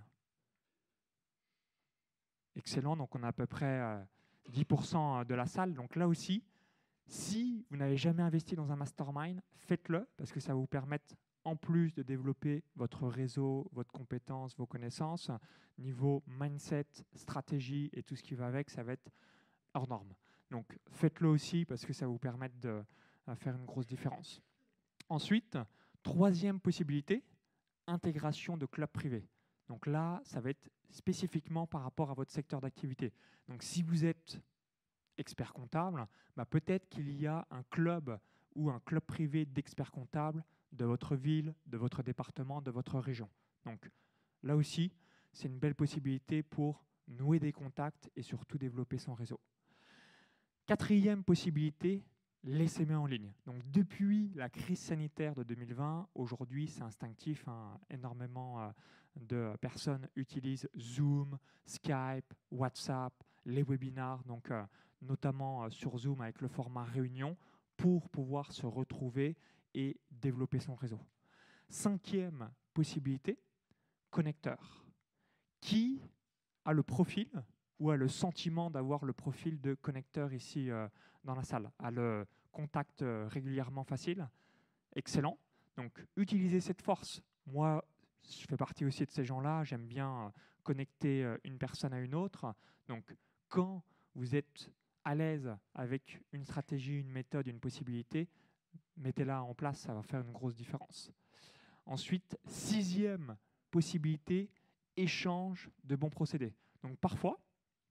Excellent, 2.55 2.96
donc 2.96 3.14
on 3.14 3.22
a 3.22 3.28
à 3.28 3.33
peu 3.33 3.46
près 3.46 3.81
10% 4.50 5.24
de 5.24 5.35
la 5.35 5.46
salle. 5.46 5.74
Donc 5.74 5.96
là 5.96 6.07
aussi, 6.07 6.44
si 7.07 7.66
vous 7.70 7.76
n'avez 7.76 7.96
jamais 7.96 8.22
investi 8.22 8.55
dans 8.55 8.70
un 8.72 8.76
mastermind, 8.76 9.40
faites-le 9.57 10.07
parce 10.16 10.33
que 10.33 10.40
ça 10.40 10.52
va 10.52 10.59
vous 10.59 10.66
permettre, 10.66 11.14
en 11.44 11.57
plus 11.57 11.92
de 11.92 12.02
développer 12.02 12.62
votre 12.76 13.09
réseau, 13.09 13.68
votre 13.72 13.90
compétence, 13.90 14.57
vos 14.57 14.66
connaissances, 14.66 15.31
niveau 15.78 16.22
mindset, 16.26 16.87
stratégie 17.14 17.90
et 17.94 18.02
tout 18.02 18.14
ce 18.14 18.22
qui 18.22 18.35
va 18.35 18.46
avec, 18.46 18.70
ça 18.70 18.83
va 18.83 18.92
être 18.92 19.11
hors 19.74 19.88
norme. 19.88 20.14
Donc 20.50 20.78
faites-le 20.90 21.28
aussi 21.28 21.64
parce 21.64 21.85
que 21.85 21.92
ça 21.92 22.07
va 22.07 22.12
vous 22.12 22.18
permettre 22.18 22.57
de 22.61 22.85
faire 23.37 23.56
une 23.56 23.64
grosse 23.64 23.87
différence. 23.87 24.42
Ensuite, 25.08 25.58
troisième 26.02 26.61
possibilité, 26.61 27.24
intégration 27.87 28.56
de 28.56 28.66
clubs 28.66 28.90
privés. 28.90 29.26
Donc 29.68 29.87
là, 29.87 30.20
ça 30.24 30.40
va 30.40 30.50
être 30.50 30.70
spécifiquement 30.90 31.66
par 31.66 31.82
rapport 31.82 32.11
à 32.11 32.14
votre 32.14 32.30
secteur 32.30 32.61
d'activité. 32.61 33.12
Donc 33.48 33.62
si 33.62 33.82
vous 33.82 34.04
êtes 34.04 34.40
expert 35.18 35.52
comptable, 35.52 36.06
bah 36.37 36.44
peut-être 36.44 36.88
qu'il 36.88 37.11
y 37.12 37.26
a 37.26 37.46
un 37.50 37.62
club 37.64 38.18
ou 38.54 38.70
un 38.70 38.80
club 38.80 39.02
privé 39.02 39.44
d'experts 39.46 39.90
comptables 39.90 40.44
de 40.72 40.85
votre 40.85 41.16
ville, 41.16 41.54
de 41.66 41.76
votre 41.76 42.02
département, 42.02 42.61
de 42.61 42.70
votre 42.70 42.98
région. 42.98 43.28
Donc 43.64 43.90
là 44.42 44.56
aussi, 44.56 44.92
c'est 45.32 45.48
une 45.48 45.58
belle 45.58 45.74
possibilité 45.74 46.42
pour 46.42 46.85
nouer 47.08 47.38
des 47.38 47.52
contacts 47.52 48.11
et 48.16 48.22
surtout 48.22 48.58
développer 48.58 48.98
son 48.98 49.14
réseau. 49.14 49.40
Quatrième 50.66 51.24
possibilité, 51.24 52.04
laissez-moi 52.44 52.98
en 52.98 53.07
ligne. 53.07 53.33
Donc 53.46 53.62
depuis 53.70 54.33
la 54.35 54.48
crise 54.48 54.81
sanitaire 54.81 55.35
de 55.35 55.42
2020, 55.42 56.09
aujourd'hui 56.14 56.68
c'est 56.68 56.83
instinctif, 56.83 57.46
hein, 57.48 57.78
énormément 57.90 58.61
euh, 58.61 58.70
de 59.16 59.57
personnes 59.61 60.09
utilisent 60.16 60.68
Zoom, 60.78 61.38
Skype, 61.66 62.33
WhatsApp, 62.50 63.12
les 63.44 63.62
webinars. 63.62 64.24
Donc 64.24 64.50
euh, 64.50 64.64
notamment 65.02 65.64
euh, 65.64 65.70
sur 65.70 65.96
Zoom 65.98 66.20
avec 66.20 66.40
le 66.40 66.48
format 66.48 66.85
réunion, 66.85 67.37
pour 67.76 68.09
pouvoir 68.11 68.52
se 68.52 68.66
retrouver 68.66 69.37
et 69.74 69.98
développer 70.11 70.61
son 70.61 70.74
réseau. 70.74 71.00
Cinquième 71.68 72.50
possibilité, 72.74 73.38
connecteur. 74.11 74.85
Qui 75.61 76.00
a 76.64 76.72
le 76.72 76.83
profil 76.83 77.31
ou 77.78 77.90
a 77.90 77.96
le 77.96 78.09
sentiment 78.09 78.70
d'avoir 78.70 79.05
le 79.05 79.12
profil 79.12 79.61
de 79.61 79.74
connecteur 79.74 80.33
ici 80.33 80.70
dans 81.24 81.35
la 81.35 81.44
salle, 81.44 81.70
a 81.78 81.90
le 81.90 82.26
contact 82.50 83.02
euh, 83.02 83.26
régulièrement 83.28 83.85
facile 83.85 84.28
Excellent. 84.94 85.38
Donc, 85.76 86.04
utilisez 86.16 86.61
cette 86.61 86.82
force. 86.82 87.22
Moi, 87.46 87.82
je 88.28 88.44
fais 88.46 88.58
partie 88.58 88.85
aussi 88.85 89.06
de 89.06 89.11
ces 89.11 89.24
gens-là. 89.24 89.64
J'aime 89.64 89.87
bien 89.87 90.30
connecter 90.62 91.26
une 91.44 91.56
personne 91.56 91.94
à 91.94 91.98
une 91.98 92.14
autre. 92.14 92.54
Donc, 92.88 93.16
quand 93.48 93.82
vous 94.14 94.35
êtes 94.35 94.70
à 95.04 95.14
l'aise 95.14 95.50
avec 95.74 96.20
une 96.32 96.44
stratégie, 96.44 97.00
une 97.00 97.11
méthode, 97.11 97.46
une 97.46 97.58
possibilité, 97.58 98.28
mettez-la 98.96 99.42
en 99.42 99.54
place, 99.54 99.80
ça 99.80 99.94
va 99.94 100.02
faire 100.02 100.20
une 100.20 100.32
grosse 100.32 100.54
différence. 100.54 101.11
Ensuite, 101.87 102.38
sixième 102.44 103.37
possibilité, 103.70 104.50
échange 104.96 105.70
de 105.85 105.96
bons 105.96 106.11
procédés. 106.11 106.54
Donc 106.82 106.98
parfois, 106.98 107.40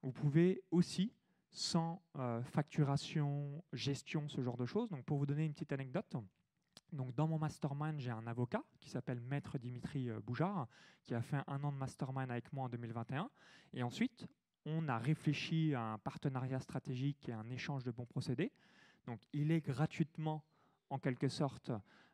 vous 0.02 0.12
pouvez 0.12 0.62
aussi, 0.72 1.14
sans 1.52 2.02
euh, 2.18 2.42
facturation, 2.44 3.64
gestion, 3.74 4.28
ce 4.30 4.42
genre 4.42 4.58
de 4.58 4.66
choses, 4.66 4.90
donc 4.90 5.04
pour 5.06 5.18
vous 5.18 5.26
donner 5.26 5.46
une 5.46 5.54
petite 5.54 5.74
anecdote, 5.74 6.16
donc 6.92 7.14
dans 7.16 7.28
mon 7.28 7.38
mastermind, 7.38 8.00
j'ai 8.00 8.12
un 8.12 8.28
avocat 8.28 8.64
qui 8.80 8.90
s'appelle 8.90 9.22
Maître 9.22 9.58
Dimitri 9.58 10.10
euh, 10.10 10.20
Boujard, 10.20 10.68
qui 11.04 11.16
a 11.16 11.22
fait 11.22 11.42
un 11.48 11.64
an 11.64 11.72
de 11.72 11.78
mastermind 11.78 12.30
avec 12.30 12.52
moi 12.52 12.66
en 12.66 12.70
2021. 12.70 13.30
Et 13.74 13.84
ensuite, 13.84 14.28
on 14.66 14.88
a 14.90 14.98
réfléchi 14.98 15.74
à 15.74 15.94
un 15.94 15.98
partenariat 15.98 16.60
stratégique 16.60 17.30
et 17.30 17.34
un 17.34 17.50
échange 17.50 17.84
de 17.84 17.92
bons 17.92 18.06
procédés. 18.06 18.52
Donc, 19.06 19.22
il 19.32 19.52
est 19.52 19.62
gratuitement, 19.62 20.44
en 20.90 21.00
quelque 21.00 21.30
sorte, 21.30 21.72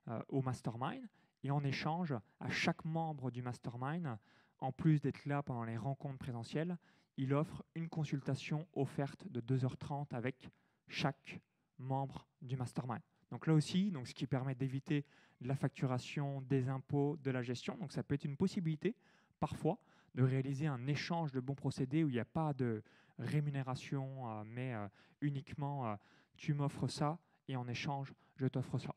euh, 0.08 0.22
au 0.30 0.42
mastermind. 0.42 1.04
Et 1.44 1.52
en 1.52 1.64
échange, 1.64 2.14
à 2.40 2.50
chaque 2.50 2.86
membre 2.86 3.32
du 3.32 3.42
mastermind, 3.42 4.18
en 4.60 4.72
plus 4.72 5.02
d'être 5.02 5.26
là 5.26 5.42
pendant 5.44 5.64
les 5.64 5.78
rencontres 5.78 6.18
présentielles, 6.18 6.78
il 7.18 7.34
offre 7.34 7.64
une 7.76 7.90
consultation 7.90 8.68
offerte 8.74 9.28
de 9.28 9.42
2h30 9.42 10.14
avec 10.16 10.50
chaque 10.88 11.40
membre 11.80 12.28
du 12.42 12.56
mastermind. 12.56 13.02
Donc 13.32 13.48
là 13.48 13.54
aussi, 13.54 13.94
ce 14.06 14.14
qui 14.14 14.26
permet 14.26 14.56
d'éviter 14.56 15.06
la 15.42 15.56
facturation, 15.56 16.42
des 16.42 16.70
impôts, 16.70 17.18
de 17.18 17.32
la 17.32 17.42
gestion. 17.42 17.76
Donc 17.78 17.92
ça 17.92 18.04
peut 18.04 18.16
être 18.16 18.26
une 18.26 18.38
possibilité 18.38 18.96
parfois 19.40 19.78
de 20.16 20.24
réaliser 20.24 20.68
un 20.68 20.88
échange 20.88 21.32
de 21.32 21.40
bons 21.40 21.56
procédés 21.56 22.04
où 22.04 22.10
il 22.10 22.14
n'y 22.14 22.20
a 22.20 22.26
pas 22.26 22.54
de 22.54 22.82
rémunération, 23.20 24.30
euh, 24.30 24.44
mais 24.46 24.74
euh, 24.74 24.88
uniquement 25.22 25.88
euh, 25.88 25.96
tu 26.36 26.54
m'offres 26.54 26.88
ça 26.88 27.20
et 27.48 27.56
en 27.56 27.68
échange, 27.68 28.14
je 28.36 28.48
t'offre 28.48 28.78
ça. 28.78 28.96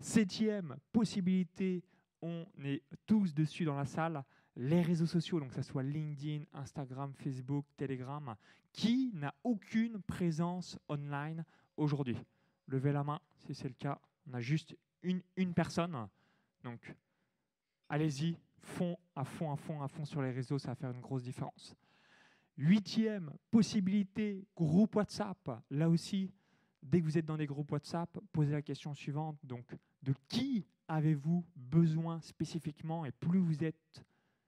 Septième 0.00 0.76
possibilité, 0.92 1.84
on 2.22 2.46
est 2.64 2.82
tous 3.06 3.34
dessus 3.34 3.64
dans 3.64 3.76
la 3.76 3.84
salle, 3.84 4.24
les 4.56 4.82
réseaux 4.82 5.06
sociaux, 5.06 5.40
donc 5.40 5.50
que 5.50 5.56
ce 5.56 5.62
soit 5.62 5.82
LinkedIn, 5.82 6.44
Instagram, 6.52 7.12
Facebook, 7.14 7.66
Telegram, 7.76 8.34
qui 8.72 9.10
n'a 9.14 9.34
aucune 9.42 10.00
présence 10.02 10.78
online 10.88 11.44
aujourd'hui? 11.76 12.16
Levez 12.68 12.92
la 12.92 13.04
main 13.04 13.20
si 13.36 13.54
c'est 13.54 13.68
le 13.68 13.74
cas. 13.74 14.00
On 14.28 14.34
a 14.34 14.40
juste 14.40 14.76
une, 15.02 15.20
une 15.36 15.52
personne. 15.52 15.96
Donc, 16.62 16.94
allez-y, 17.88 18.36
fond, 18.58 18.96
à 19.14 19.24
fond, 19.24 19.52
à 19.52 19.56
fond, 19.56 19.82
à 19.82 19.88
fond 19.88 20.04
sur 20.04 20.22
les 20.22 20.30
réseaux, 20.30 20.58
ça 20.58 20.68
va 20.68 20.74
faire 20.74 20.90
une 20.90 21.00
grosse 21.00 21.24
différence. 21.24 21.76
Huitième 22.56 23.32
possibilité, 23.50 24.46
groupe 24.56 24.94
WhatsApp. 24.96 25.50
Là 25.70 25.88
aussi, 25.88 26.32
dès 26.82 27.00
que 27.00 27.04
vous 27.04 27.18
êtes 27.18 27.26
dans 27.26 27.36
des 27.36 27.46
groupes 27.46 27.72
WhatsApp, 27.72 28.18
posez 28.32 28.52
la 28.52 28.62
question 28.62 28.94
suivante. 28.94 29.36
Donc, 29.42 29.76
de 30.02 30.14
qui 30.28 30.64
avez-vous 30.86 31.44
besoin 31.56 32.20
spécifiquement? 32.20 33.04
Et 33.04 33.10
plus 33.10 33.40
vous 33.40 33.64
êtes 33.64 34.04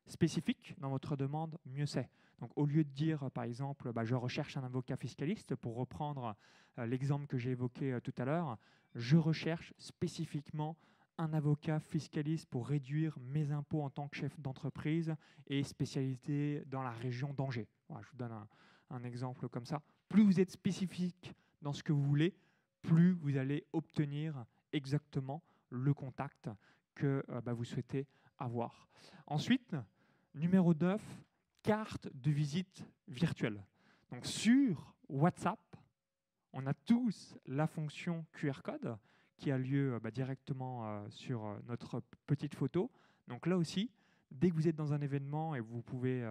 spécifique 0.06 0.74
dans 0.78 0.90
votre 0.90 1.16
demande, 1.16 1.58
mieux 1.66 1.86
c'est. 1.86 2.08
Donc, 2.40 2.50
au 2.56 2.66
lieu 2.66 2.84
de 2.84 2.90
dire, 2.90 3.30
par 3.30 3.44
exemple, 3.44 3.92
bah, 3.92 4.04
je 4.04 4.14
recherche 4.14 4.56
un 4.56 4.64
avocat 4.64 4.96
fiscaliste, 4.96 5.54
pour 5.54 5.76
reprendre 5.76 6.36
euh, 6.78 6.86
l'exemple 6.86 7.26
que 7.26 7.38
j'ai 7.38 7.50
évoqué 7.50 7.94
euh, 7.94 8.00
tout 8.00 8.14
à 8.18 8.24
l'heure, 8.24 8.58
je 8.94 9.16
recherche 9.16 9.72
spécifiquement 9.78 10.76
un 11.18 11.32
avocat 11.32 11.80
fiscaliste 11.80 12.46
pour 12.46 12.68
réduire 12.68 13.16
mes 13.20 13.50
impôts 13.50 13.82
en 13.82 13.90
tant 13.90 14.08
que 14.08 14.16
chef 14.16 14.38
d'entreprise 14.38 15.14
et 15.46 15.62
spécialisé 15.62 16.62
dans 16.66 16.82
la 16.82 16.90
région 16.90 17.32
d'Angers. 17.32 17.68
je 17.88 18.10
vous 18.10 18.16
donne 18.16 18.32
un, 18.90 19.04
exemple 19.04 19.48
comme 19.48 19.64
ça. 19.64 19.82
Plus 20.08 20.22
vous 20.22 20.40
êtes 20.40 20.50
spécifique 20.50 21.34
dans 21.62 21.72
ce 21.72 21.82
que 21.82 21.92
vous 21.92 22.02
voulez, 22.02 22.36
plus 22.82 23.12
vous 23.12 23.36
allez 23.36 23.66
obtenir 23.72 24.44
exactement 24.72 25.42
le 25.70 25.94
contact 25.94 26.50
que 26.94 27.24
euh, 27.30 27.40
bah, 27.40 27.54
vous 27.54 27.64
souhaitez 27.64 28.06
avoir. 28.38 28.88
Ensuite, 29.26 29.74
numéro 30.36 30.74
9, 30.74 31.02
carte 31.62 32.08
de 32.14 32.30
visite 32.30 32.86
virtuelle. 33.08 33.64
Donc 34.10 34.26
sur 34.26 34.94
WhatsApp, 35.08 35.60
on 36.52 36.66
a 36.66 36.74
tous 36.74 37.36
la 37.46 37.66
fonction 37.66 38.24
QR 38.32 38.60
code 38.62 38.96
qui 39.36 39.50
a 39.50 39.58
lieu 39.58 39.94
euh, 39.94 40.00
bah, 40.00 40.10
directement 40.10 40.86
euh, 40.86 41.08
sur 41.10 41.44
euh, 41.44 41.58
notre 41.66 42.02
petite 42.26 42.54
photo. 42.54 42.90
Donc 43.28 43.46
là 43.46 43.56
aussi, 43.56 43.90
dès 44.30 44.50
que 44.50 44.54
vous 44.54 44.68
êtes 44.68 44.76
dans 44.76 44.92
un 44.92 45.00
événement 45.00 45.54
et 45.54 45.60
vous 45.60 45.82
pouvez 45.82 46.24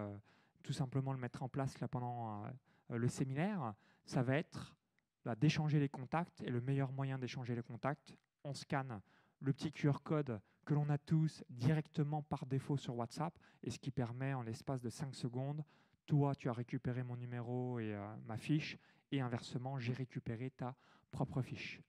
tout 0.63 0.74
simplement 0.74 1.12
le 1.12 1.20
mettre 1.20 1.44
en 1.44 1.50
place 1.50 1.80
là 1.80 1.88
pendant 1.88 2.44
le 2.89 3.08
séminaire, 3.08 3.74
ça 4.06 4.24
va 4.24 4.38
être 4.38 4.76
bah, 5.24 5.36
d'échanger 5.36 5.80
les 5.80 5.89
contacts. 5.89 6.41
Et 6.41 6.50
le 6.50 6.62
meilleur 6.62 6.91
moyen 6.91 7.18
d'échanger 7.18 7.56
les 7.56 7.63
contacts, 7.63 8.15
on 8.44 8.54
scanne 8.54 9.02
le 9.39 9.54
petit 9.54 9.72
QR 9.72 10.00
code 10.04 10.39
que 10.65 10.73
l'on 10.73 10.89
a 10.89 10.97
tous 10.97 11.43
directement 11.49 12.23
par 12.23 12.45
défaut 12.45 12.75
sur 12.75 12.95
WhatsApp 12.95 13.38
et 13.63 13.69
ce 13.69 13.80
qui 13.80 13.91
permet 13.91 14.34
en 14.34 14.41
l'espace 14.41 14.82
de 14.82 14.89
5 14.89 15.15
secondes, 15.15 15.63
toi 16.06 16.36
tu 16.36 16.49
as 16.49 16.54
récupéré 16.54 17.04
mon 17.04 17.15
numéro 17.15 17.80
et 17.80 17.93
euh, 17.93 18.15
ma 18.25 18.38
fiche 18.38 18.78
et 19.12 19.21
inversement 19.21 19.80
j'ai 19.80 19.93
récupéré 19.93 20.49
ta 20.49 20.75
propre 21.12 21.41
fiche. 21.41 21.82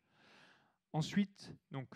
Ensuite, 0.93 1.53
donc 1.71 1.89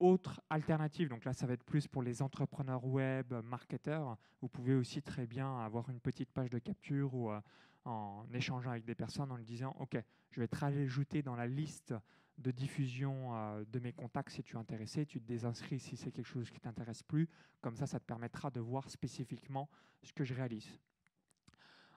autre 0.00 0.40
alternative, 0.50 1.08
donc 1.08 1.24
là 1.24 1.32
ça 1.32 1.46
va 1.46 1.52
être 1.52 1.64
plus 1.64 1.86
pour 1.86 2.02
les 2.02 2.22
entrepreneurs 2.22 2.84
web, 2.84 3.32
marketeurs, 3.44 4.16
vous 4.40 4.48
pouvez 4.48 4.74
aussi 4.74 5.02
très 5.02 5.26
bien 5.26 5.60
avoir 5.60 5.88
une 5.90 6.00
petite 6.00 6.32
page 6.32 6.50
de 6.50 6.58
capture 6.58 7.14
ou 7.14 7.30
euh, 7.30 7.40
en 7.84 8.26
échangeant 8.32 8.70
avec 8.70 8.84
des 8.84 8.94
personnes 8.94 9.30
en 9.30 9.36
lui 9.36 9.44
disant 9.44 9.76
ok 9.78 10.02
je 10.30 10.40
vais 10.40 10.48
te 10.48 10.56
rajouter 10.56 11.22
dans 11.22 11.36
la 11.36 11.46
liste 11.46 11.94
de 12.38 12.50
diffusion 12.50 13.34
euh, 13.34 13.64
de 13.64 13.78
mes 13.78 13.92
contacts 13.92 14.30
si 14.30 14.42
tu 14.42 14.56
es 14.56 14.58
intéressé, 14.58 15.06
tu 15.06 15.20
te 15.20 15.26
désinscris 15.26 15.78
si 15.78 15.96
c'est 15.96 16.10
quelque 16.10 16.26
chose 16.26 16.50
qui 16.50 16.60
t'intéresse 16.60 17.02
plus, 17.02 17.28
comme 17.60 17.76
ça 17.76 17.86
ça 17.86 18.00
te 18.00 18.04
permettra 18.04 18.50
de 18.50 18.60
voir 18.60 18.90
spécifiquement 18.90 19.68
ce 20.02 20.12
que 20.12 20.24
je 20.24 20.34
réalise. 20.34 20.68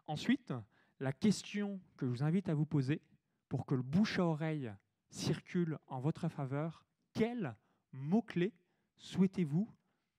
Ensuite, 0.06 0.54
la 1.00 1.12
question 1.12 1.80
que 1.98 2.06
je 2.06 2.12
vous 2.12 2.24
invite 2.24 2.50
à 2.50 2.54
vous 2.54 2.66
poser 2.66 3.02
pour 3.50 3.66
que 3.66 3.76
le 3.76 3.82
bouche 3.82 4.20
à 4.20 4.26
oreille 4.26 4.72
circule 5.10 5.78
en 5.88 6.00
votre 6.00 6.28
faveur, 6.30 6.86
quel 7.14 7.56
mot-clé 7.92 8.54
souhaitez-vous 8.98 9.70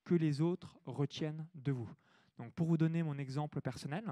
que 0.05 0.15
les 0.15 0.41
autres 0.41 0.79
retiennent 0.85 1.47
de 1.55 1.73
vous? 1.73 1.91
Donc 2.39 2.53
pour 2.55 2.67
vous 2.67 2.77
donner 2.77 3.03
mon 3.03 3.19
exemple 3.19 3.61
personnel, 3.61 4.05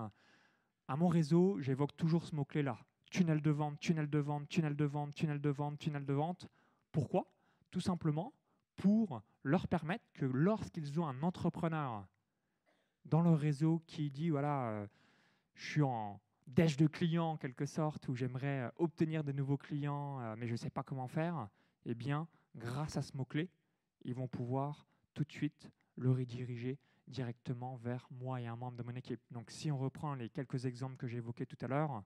à 0.88 0.96
mon 0.96 1.08
réseau, 1.08 1.58
j'évoque 1.60 1.96
toujours 1.96 2.24
ce 2.24 2.34
mot-clé-là. 2.34 2.78
Tunnel 3.10 3.40
de 3.40 3.50
vente, 3.50 3.78
tunnel 3.80 4.08
de 4.08 4.18
vente, 4.18 4.48
tunnel 4.48 4.76
de 4.76 4.84
vente, 4.84 5.14
tunnel 5.14 5.40
de 5.40 5.50
vente, 5.50 5.78
tunnel 5.78 6.04
de 6.04 6.12
vente. 6.12 6.48
Pourquoi? 6.92 7.26
Tout 7.70 7.80
simplement 7.80 8.32
pour 8.76 9.22
leur 9.42 9.68
permettre 9.68 10.04
que 10.12 10.26
lorsqu'ils 10.26 11.00
ont 11.00 11.06
un 11.06 11.22
entrepreneur 11.22 12.06
dans 13.04 13.22
leur 13.22 13.38
réseau 13.38 13.82
qui 13.86 14.10
dit 14.10 14.30
voilà, 14.30 14.68
euh, 14.68 14.86
je 15.54 15.70
suis 15.70 15.82
en 15.82 16.20
déj 16.46 16.76
de 16.76 16.86
clients 16.86 17.32
en 17.32 17.36
quelque 17.36 17.66
sorte, 17.66 18.08
ou 18.08 18.14
j'aimerais 18.14 18.62
euh, 18.62 18.70
obtenir 18.76 19.24
de 19.24 19.32
nouveaux 19.32 19.56
clients, 19.56 20.20
euh, 20.20 20.34
mais 20.38 20.46
je 20.46 20.52
ne 20.52 20.56
sais 20.56 20.70
pas 20.70 20.82
comment 20.82 21.08
faire, 21.08 21.48
eh 21.84 21.94
bien, 21.94 22.28
grâce 22.54 22.96
à 22.96 23.02
ce 23.02 23.16
mot-clé, 23.16 23.50
ils 24.04 24.14
vont 24.14 24.28
pouvoir 24.28 24.86
tout 25.14 25.24
de 25.24 25.32
suite 25.32 25.70
le 25.96 26.10
rediriger 26.10 26.78
directement 27.08 27.76
vers 27.76 28.06
moi 28.10 28.40
et 28.40 28.46
un 28.46 28.56
membre 28.56 28.76
de 28.76 28.82
mon 28.82 28.94
équipe. 28.94 29.20
Donc 29.30 29.50
si 29.50 29.70
on 29.70 29.78
reprend 29.78 30.14
les 30.14 30.28
quelques 30.28 30.66
exemples 30.66 30.96
que 30.96 31.06
j'ai 31.06 31.18
évoqués 31.18 31.46
tout 31.46 31.58
à 31.60 31.68
l'heure, 31.68 32.02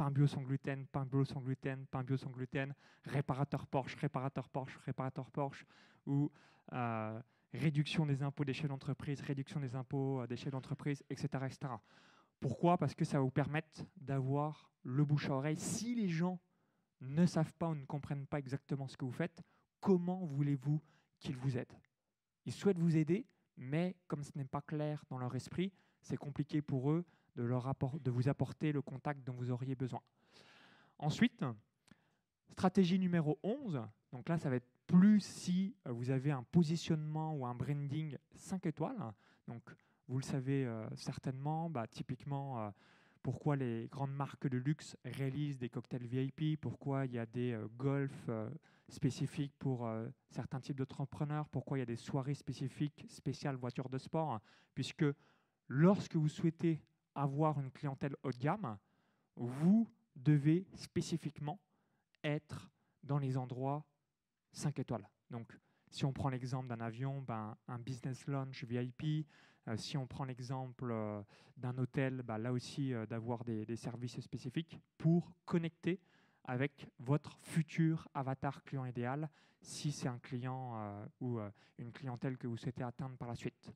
pain 0.00 0.10
bio 0.10 0.26
sans 0.26 0.40
gluten, 0.40 0.86
pain 0.86 1.04
bio 1.04 1.26
sans 1.26 1.42
gluten, 1.42 1.84
pain 1.90 2.02
bio 2.02 2.16
sans 2.16 2.30
gluten, 2.30 2.74
réparateur 3.04 3.66
Porsche, 3.66 3.96
réparateur 3.96 4.48
Porsche, 4.48 4.78
réparateur 4.86 5.30
Porsche, 5.30 5.66
ou 6.06 6.30
euh, 6.72 7.20
réduction 7.52 8.06
des 8.06 8.22
impôts 8.22 8.46
des 8.46 8.54
chefs 8.54 8.70
d'entreprise, 8.70 9.20
réduction 9.20 9.60
des 9.60 9.74
impôts 9.74 10.26
des 10.26 10.38
chefs 10.38 10.52
d'entreprise, 10.52 11.04
etc., 11.10 11.28
etc. 11.44 11.74
Pourquoi? 12.40 12.78
Parce 12.78 12.94
que 12.94 13.04
ça 13.04 13.18
va 13.18 13.24
vous 13.24 13.30
permettre 13.30 13.84
d'avoir 13.98 14.70
le 14.84 15.04
bouche 15.04 15.28
à 15.28 15.34
oreille. 15.34 15.58
Si 15.58 15.94
les 15.94 16.08
gens 16.08 16.40
ne 17.02 17.26
savent 17.26 17.52
pas 17.58 17.68
ou 17.68 17.74
ne 17.74 17.84
comprennent 17.84 18.26
pas 18.26 18.38
exactement 18.38 18.88
ce 18.88 18.96
que 18.96 19.04
vous 19.04 19.12
faites, 19.12 19.42
comment 19.80 20.24
voulez-vous 20.24 20.80
qu'ils 21.18 21.36
vous 21.36 21.58
aident? 21.58 21.78
Ils 22.46 22.54
souhaitent 22.54 22.78
vous 22.78 22.96
aider, 22.96 23.26
mais 23.58 23.96
comme 24.06 24.22
ce 24.22 24.32
n'est 24.34 24.46
pas 24.46 24.62
clair 24.62 25.04
dans 25.10 25.18
leur 25.18 25.36
esprit, 25.36 25.74
c'est 26.00 26.16
compliqué 26.16 26.62
pour 26.62 26.90
eux 26.90 27.04
de, 27.36 28.10
vous 28.10 28.28
apporter 28.28 28.72
le 28.72 28.82
contact 28.82 29.24
dont 29.26 29.32
vous 29.32 29.50
auriez 29.50 29.74
besoin. 29.74 30.00
Ensuite, 30.98 31.44
stratégie 32.50 32.98
numéro 32.98 33.38
11, 33.42 33.80
donc 34.12 34.28
là 34.28 34.38
ça 34.38 34.50
va 34.50 34.56
être 34.56 34.68
plus 34.86 35.20
si 35.20 35.76
euh, 35.86 35.92
vous 35.92 36.10
avez 36.10 36.32
un 36.32 36.42
positionnement 36.42 37.34
ou 37.34 37.46
un 37.46 37.54
branding 37.54 38.16
5 38.34 38.66
étoiles. 38.66 38.98
Donc 39.46 39.62
vous 40.08 40.18
le 40.18 40.24
savez 40.24 40.66
euh, 40.66 40.84
certainement, 40.96 41.70
bah, 41.70 41.86
typiquement 41.86 42.60
euh, 42.60 42.70
pourquoi 43.22 43.54
les 43.56 43.88
grandes 43.88 44.14
marques 44.14 44.48
de 44.48 44.58
luxe 44.58 44.96
réalisent 45.04 45.58
des 45.58 45.68
cocktails 45.68 46.06
VIP, 46.06 46.60
pourquoi 46.60 47.06
il 47.06 47.12
y 47.12 47.18
a 47.18 47.26
des 47.26 47.58
golfs 47.76 48.30
spécifiques 48.88 49.52
pour 49.58 49.86
certains 50.30 50.58
types 50.58 50.78
d'entrepreneurs, 50.78 51.46
pourquoi 51.50 51.76
il 51.76 51.80
y 51.80 51.82
a 51.82 51.86
des 51.86 51.96
soirées 51.96 52.34
spécifiques, 52.34 53.04
spéciales 53.10 53.56
voitures 53.56 53.90
de 53.90 53.98
sport, 53.98 54.40
puisque 54.74 55.04
lorsque 55.68 56.16
vous 56.16 56.30
souhaitez 56.30 56.80
avoir 57.14 57.58
une 57.60 57.70
clientèle 57.70 58.16
haut 58.22 58.32
de 58.32 58.38
gamme, 58.38 58.78
vous 59.36 59.88
devez 60.16 60.66
spécifiquement 60.74 61.58
être 62.22 62.70
dans 63.02 63.18
les 63.18 63.36
endroits 63.36 63.84
5 64.52 64.78
étoiles. 64.78 65.08
Donc, 65.30 65.58
si 65.90 66.04
on 66.04 66.12
prend 66.12 66.28
l'exemple 66.28 66.68
d'un 66.68 66.80
avion, 66.80 67.22
ben, 67.22 67.56
un 67.66 67.78
business 67.78 68.26
launch 68.26 68.64
VIP. 68.64 69.26
Euh, 69.68 69.76
si 69.76 69.96
on 69.96 70.06
prend 70.06 70.24
l'exemple 70.24 70.90
euh, 70.90 71.22
d'un 71.56 71.76
hôtel, 71.78 72.22
ben, 72.22 72.38
là 72.38 72.52
aussi, 72.52 72.92
d'avoir 73.08 73.44
des, 73.44 73.76
services 73.76 74.20
spécifiques 74.20 74.78
pour 74.98 75.32
connecter 75.44 76.00
avec 76.44 76.88
votre 76.98 77.36
futur 77.38 78.08
avatar 78.14 78.62
client 78.64 78.84
idéal 78.84 79.28
si 79.62 79.92
c'est 79.92 80.08
un 80.08 80.18
client 80.18 80.72
euh, 80.74 81.06
ou 81.20 81.38
euh, 81.38 81.50
une 81.78 81.92
clientèle 81.92 82.38
que 82.38 82.46
vous 82.46 82.56
souhaitez 82.56 82.82
atteindre 82.82 83.16
par 83.16 83.28
la 83.28 83.34
suite. 83.34 83.72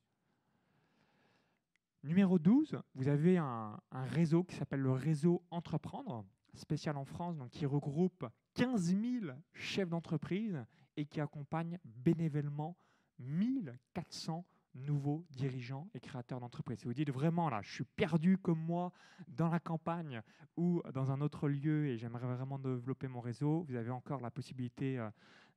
Numéro 2.05 2.37
12, 2.37 2.77
vous 2.93 3.07
avez 3.07 3.39
un, 3.39 3.81
réseau 3.91 4.43
qui 4.43 4.55
s'appelle 4.55 4.81
le 4.81 4.91
réseau 4.91 5.41
Entreprendre, 5.49 6.23
spécial 6.53 6.97
en 6.97 7.03
France, 7.03 7.35
donc 7.35 7.49
qui 7.49 7.65
regroupe 7.65 8.27
15 8.53 8.95
000 8.95 9.25
chefs 9.53 9.89
d'entreprise 9.89 10.63
et 10.97 11.07
qui 11.07 11.19
accompagne 11.19 11.79
bénévolement 11.83 12.77
1400 13.17 14.45
nouveaux 14.75 15.25
dirigeants 15.31 15.89
et 15.95 15.99
créateurs 15.99 16.39
d'entreprises. 16.39 16.81
Si 16.81 16.85
vous 16.85 16.93
dites 16.93 17.09
vraiment, 17.09 17.49
là, 17.49 17.61
je 17.63 17.71
suis 17.71 17.85
perdu 17.85 18.37
comme 18.37 18.59
moi 18.59 18.91
dans 19.27 19.49
la 19.49 19.59
campagne 19.59 20.21
ou 20.57 20.83
dans 20.93 21.09
un 21.09 21.21
autre 21.21 21.47
lieu 21.47 21.87
et 21.87 21.97
j'aimerais 21.97 22.27
vraiment 22.27 22.59
développer 22.59 23.07
mon 23.07 23.19
réseau, 23.19 23.65
vous 23.67 23.75
avez 23.75 23.89
encore 23.89 24.21
la 24.21 24.29
possibilité 24.29 24.99
euh, 24.99 25.09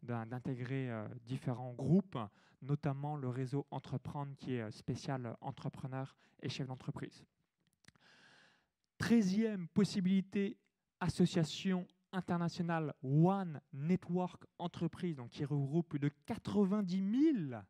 d'intégrer 0.03 0.91
euh, 0.91 1.07
différents 1.25 1.73
groupes, 1.75 2.19
notamment 2.63 3.17
le 3.17 3.29
réseau 3.29 3.67
Entreprendre 3.71 4.35
qui 4.37 4.55
est 4.55 4.63
euh, 4.63 4.71
spécial 4.71 5.37
entrepreneur 5.41 6.17
et 6.41 6.49
chef 6.49 6.67
d'entreprise. 6.67 7.25
Treizième 8.97 9.69
possibilité, 9.69 10.57
association 11.01 11.87
internationale 12.13 12.95
One 13.03 13.61
Network 13.73 14.45
Entreprise, 14.59 15.17
donc 15.17 15.31
qui 15.31 15.45
regroupe 15.45 15.89
plus 15.89 15.99
de 15.99 16.11
90 16.27 17.49
000 17.51 17.61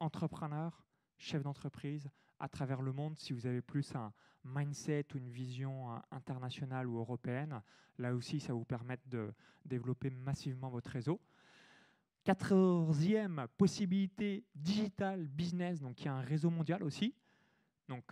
entrepreneurs 0.00 0.86
chef 1.18 1.42
d'entreprise 1.42 2.08
à 2.38 2.48
travers 2.48 2.82
le 2.82 2.92
monde, 2.92 3.18
si 3.18 3.32
vous 3.32 3.46
avez 3.46 3.62
plus 3.62 3.94
un 3.94 4.12
mindset 4.44 5.06
ou 5.14 5.18
une 5.18 5.30
vision 5.30 5.92
euh, 5.92 5.98
internationale 6.10 6.86
ou 6.86 6.98
européenne, 6.98 7.60
là 7.98 8.14
aussi, 8.14 8.40
ça 8.40 8.52
vous 8.52 8.64
permettre 8.64 9.08
de 9.08 9.32
développer 9.64 10.10
massivement 10.10 10.68
votre 10.68 10.90
réseau. 10.90 11.20
Quatorzième 12.26 13.46
possibilité, 13.56 14.42
digital 14.52 15.28
business, 15.28 15.78
donc 15.78 16.00
il 16.00 16.06
y 16.06 16.08
a 16.08 16.14
un 16.14 16.22
réseau 16.22 16.50
mondial 16.50 16.82
aussi. 16.82 17.14
Donc 17.88 18.02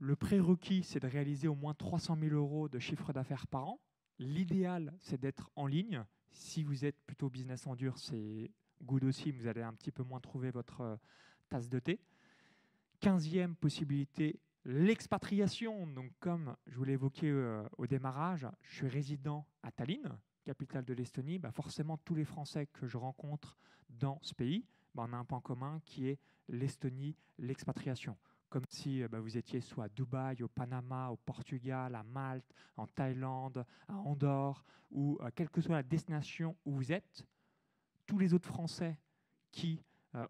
le 0.00 0.16
prérequis, 0.16 0.82
c'est 0.82 0.98
de 0.98 1.06
réaliser 1.06 1.46
au 1.46 1.54
moins 1.54 1.72
300 1.72 2.16
000 2.20 2.34
euros 2.34 2.68
de 2.68 2.80
chiffre 2.80 3.12
d'affaires 3.12 3.46
par 3.46 3.68
an. 3.68 3.80
L'idéal, 4.18 4.92
c'est 4.98 5.20
d'être 5.20 5.52
en 5.54 5.68
ligne. 5.68 6.04
Si 6.32 6.64
vous 6.64 6.84
êtes 6.84 7.00
plutôt 7.06 7.30
business 7.30 7.64
en 7.68 7.76
dur, 7.76 7.96
c'est 7.96 8.50
good 8.82 9.04
aussi, 9.04 9.30
vous 9.30 9.46
allez 9.46 9.62
un 9.62 9.74
petit 9.74 9.92
peu 9.92 10.02
moins 10.02 10.18
trouver 10.18 10.50
votre 10.50 10.80
euh, 10.80 10.96
tasse 11.48 11.68
de 11.68 11.78
thé. 11.78 12.00
Quinzième 12.98 13.54
possibilité, 13.54 14.40
l'expatriation. 14.64 15.86
Donc, 15.86 16.10
comme 16.18 16.56
je 16.66 16.76
vous 16.76 16.82
l'ai 16.82 16.94
évoqué 16.94 17.30
euh, 17.30 17.62
au 17.78 17.86
démarrage, 17.86 18.48
je 18.62 18.74
suis 18.78 18.88
résident 18.88 19.46
à 19.62 19.70
Tallinn, 19.70 20.18
capitale 20.44 20.84
de 20.84 20.94
l'Estonie. 20.94 21.38
Bah, 21.38 21.50
forcément, 21.50 21.98
tous 21.98 22.14
les 22.14 22.24
Français 22.24 22.66
que 22.66 22.86
je 22.86 22.96
rencontre 22.96 23.56
dans 23.88 24.18
ce 24.22 24.34
pays, 24.34 24.66
bah, 24.94 25.04
on 25.08 25.12
a 25.12 25.16
un 25.16 25.24
point 25.24 25.40
commun 25.40 25.80
qui 25.84 26.08
est 26.08 26.18
l'Estonie, 26.48 27.16
l'expatriation. 27.38 28.16
Comme 28.48 28.64
si 28.68 29.02
euh, 29.02 29.08
bah, 29.08 29.20
vous 29.20 29.36
étiez 29.36 29.60
soit 29.60 29.84
à 29.84 29.88
Dubaï, 29.88 30.42
au 30.42 30.48
Panama, 30.48 31.08
au 31.10 31.16
Portugal, 31.16 31.94
à 31.94 32.02
Malte, 32.02 32.52
en 32.76 32.86
Thaïlande, 32.86 33.64
à 33.88 33.94
Andorre, 33.94 34.64
ou 34.90 35.18
euh, 35.20 35.30
quelle 35.34 35.50
que 35.50 35.60
soit 35.60 35.76
la 35.76 35.82
destination 35.82 36.56
où 36.64 36.72
vous 36.72 36.92
êtes, 36.92 37.24
tous 38.06 38.18
les 38.18 38.34
autres 38.34 38.48
Français 38.48 38.98
qui 39.52 39.80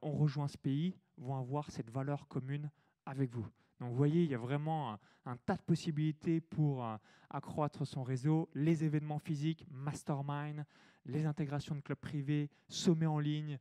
ont 0.02 0.12
rejoint 0.12 0.48
ce 0.48 0.58
pays 0.58 0.94
vont 1.16 1.36
avoir 1.36 1.70
cette 1.70 1.88
valeur 1.88 2.28
commune 2.28 2.70
avec 3.06 3.30
vous. 3.30 3.46
Donc 3.80 3.90
vous 3.90 3.96
voyez, 3.96 4.24
il 4.24 4.30
y 4.30 4.34
a 4.34 4.38
vraiment 4.38 4.98
un, 5.24 5.36
tas 5.36 5.56
de 5.56 5.62
possibilités 5.62 6.40
pour 6.40 6.84
euh, 6.84 6.96
accroître 7.30 7.86
son 7.86 8.02
réseau, 8.02 8.48
les 8.54 8.84
événements 8.84 9.18
physiques, 9.18 9.66
mastermind, 9.70 10.64
les 11.06 11.24
intégrations 11.24 11.74
de 11.74 11.80
clubs 11.80 11.98
privés, 11.98 12.50
sommets 12.68 13.06
en 13.06 13.18
ligne, 13.18 13.58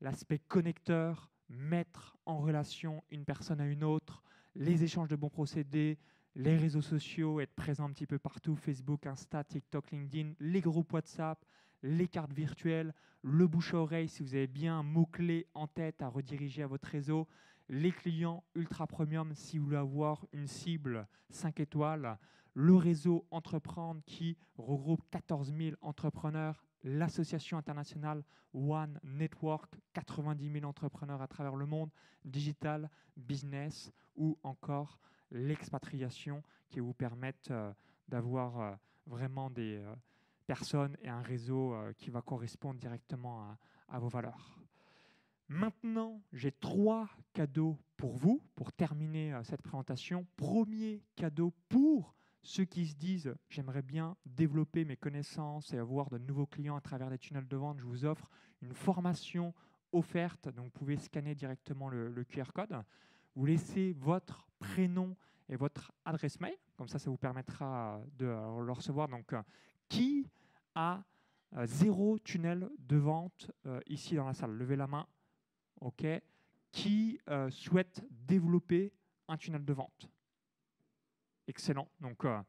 l'aspect 0.00 0.38
connecteur, 0.38 1.30
mettre 1.50 2.16
en 2.24 2.38
relation 2.38 3.04
une 3.10 3.24
personne 3.24 3.60
à 3.60 3.66
une 3.66 3.84
autre, 3.84 4.22
les 4.54 4.84
échanges 4.84 5.08
de 5.08 5.16
bons 5.16 5.28
procédés, 5.28 5.98
les 6.34 6.56
réseaux 6.56 6.82
sociaux, 6.82 7.40
être 7.40 7.54
présent 7.54 7.84
un 7.84 7.92
petit 7.92 8.06
peu 8.06 8.18
partout, 8.18 8.56
Facebook, 8.56 9.06
Insta, 9.06 9.44
TikTok, 9.44 9.90
LinkedIn, 9.90 10.32
les 10.40 10.60
groupes 10.60 10.92
WhatsApp, 10.92 11.44
les 11.82 12.08
cartes 12.08 12.32
virtuelles, 12.32 12.94
le 13.22 13.46
bouche 13.46 13.74
à 13.74 13.78
oreille 13.78 14.08
si 14.08 14.22
vous 14.22 14.34
avez 14.34 14.46
bien 14.46 14.78
un 14.78 14.82
mot-clé 14.82 15.46
en 15.54 15.66
tête 15.66 16.00
à 16.00 16.08
rediriger 16.08 16.62
à 16.62 16.66
votre 16.66 16.88
réseau, 16.88 17.26
les 17.68 17.92
clients 17.92 18.44
ultra 18.54 18.86
premium 18.86 19.34
si 19.34 19.58
vous 19.58 19.66
voulez 19.66 19.76
avoir 19.76 20.26
une 20.32 20.46
cible 20.46 21.06
5 21.30 21.60
étoiles, 21.60 22.18
le 22.54 22.74
réseau 22.74 23.26
Entreprendre 23.30 24.00
qui 24.06 24.36
regroupe 24.56 25.02
14 25.10 25.52
000 25.56 25.76
entrepreneurs, 25.80 26.64
l'association 26.82 27.58
internationale 27.58 28.24
One 28.54 28.98
Network, 29.04 29.78
90 29.92 30.52
000 30.52 30.64
entrepreneurs 30.64 31.22
à 31.22 31.28
travers 31.28 31.56
le 31.56 31.66
monde, 31.66 31.90
digital, 32.24 32.90
business 33.16 33.92
ou 34.16 34.38
encore 34.42 34.98
l'expatriation 35.30 36.42
qui 36.68 36.80
vous 36.80 36.94
permettent 36.94 37.50
euh, 37.50 37.72
d'avoir 38.08 38.60
euh, 38.60 38.74
vraiment 39.06 39.50
des 39.50 39.76
euh, 39.76 39.94
personnes 40.46 40.96
et 41.02 41.08
un 41.08 41.20
réseau 41.20 41.76
qui 41.98 42.08
va 42.08 42.22
correspondre 42.22 42.80
directement 42.80 43.54
à 43.88 43.98
vos 43.98 44.08
valeurs. 44.08 44.58
Maintenant, 45.48 46.20
j'ai 46.34 46.52
trois 46.52 47.08
cadeaux 47.32 47.78
pour 47.96 48.16
vous 48.16 48.42
pour 48.54 48.70
terminer 48.70 49.32
euh, 49.32 49.42
cette 49.44 49.62
présentation. 49.62 50.26
Premier 50.36 51.02
cadeau 51.16 51.54
pour 51.70 52.14
ceux 52.42 52.66
qui 52.66 52.86
se 52.86 52.94
disent 52.94 53.34
j'aimerais 53.48 53.80
bien 53.80 54.16
développer 54.26 54.84
mes 54.84 54.96
connaissances 54.96 55.72
et 55.72 55.78
avoir 55.78 56.10
de 56.10 56.18
nouveaux 56.18 56.46
clients 56.46 56.76
à 56.76 56.82
travers 56.82 57.08
des 57.08 57.18
tunnels 57.18 57.48
de 57.48 57.56
vente. 57.56 57.80
Je 57.80 57.86
vous 57.86 58.04
offre 58.04 58.28
une 58.60 58.74
formation 58.74 59.54
offerte. 59.92 60.50
Donc, 60.50 60.66
vous 60.66 60.78
pouvez 60.78 60.98
scanner 60.98 61.34
directement 61.34 61.88
le, 61.88 62.24
QR 62.24 62.52
code. 62.54 62.82
Vous 63.34 63.46
laissez 63.46 63.94
votre 63.94 64.46
prénom 64.58 65.16
et 65.48 65.56
votre 65.56 65.92
adresse 66.04 66.38
mail. 66.40 66.56
Comme 66.76 66.88
ça, 66.88 66.98
ça 66.98 67.08
vous 67.08 67.16
permettra 67.16 68.02
de 68.18 68.26
le 68.26 68.72
recevoir. 68.72 69.08
Donc, 69.08 69.32
euh, 69.32 69.42
qui 69.88 70.26
a 70.74 71.02
euh, 71.56 71.64
zéro 71.64 72.18
tunnel 72.18 72.68
de 72.78 72.98
vente 72.98 73.50
ici 73.86 74.14
dans 74.14 74.26
la 74.26 74.34
salle? 74.34 74.52
Levez 74.52 74.76
la 74.76 74.86
main 74.86 75.06
qui 76.72 77.20
euh, 77.28 77.50
souhaite 77.50 78.04
développer 78.10 78.92
un 79.28 79.36
tunnel 79.36 79.64
de 79.64 79.72
vente. 79.72 80.10
Excellent. 81.46 81.88
Donc, 82.00 82.24
euh, 82.24 82.40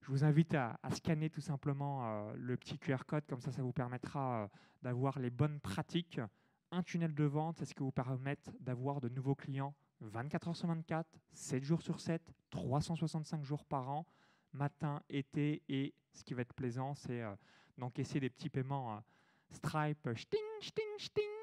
je 0.00 0.08
vous 0.10 0.24
invite 0.24 0.54
à, 0.54 0.78
scanner 0.90 1.30
tout 1.30 1.40
simplement 1.40 2.04
euh, 2.04 2.32
le 2.36 2.56
petit 2.56 2.78
QR 2.78 3.04
code, 3.06 3.26
comme 3.26 3.40
ça, 3.40 3.52
ça 3.52 3.62
vous 3.62 3.72
permettra 3.72 4.50
d'avoir 4.82 5.18
les 5.18 5.30
bonnes 5.30 5.60
pratiques. 5.60 6.20
Un 6.70 6.82
tunnel 6.82 7.14
de 7.14 7.24
vente, 7.24 7.58
c'est 7.58 7.64
ce 7.64 7.74
qui 7.74 7.82
vous 7.82 7.92
permet 7.92 8.38
d'avoir 8.60 9.00
de 9.00 9.08
nouveaux 9.08 9.34
clients 9.34 9.74
24 10.00 10.48
heures 10.48 10.56
sur 10.56 10.68
24, 10.68 11.06
7 11.32 11.62
jours 11.62 11.82
sur 11.82 12.00
7, 12.00 12.22
365 12.50 13.44
jours 13.44 13.64
par 13.64 13.90
an, 13.90 14.06
matin, 14.52 15.02
été, 15.10 15.62
et 15.68 15.92
ce 16.14 16.24
qui 16.24 16.32
va 16.32 16.42
être 16.42 16.54
plaisant, 16.54 16.94
c'est 16.94 17.22
d'encaisser 17.76 18.18
des 18.20 18.30
petits 18.30 18.48
paiements 18.48 19.02
Stripe, 19.50 20.08
sting, 20.14 20.40
sting, 20.60 20.98
sting, 20.98 21.39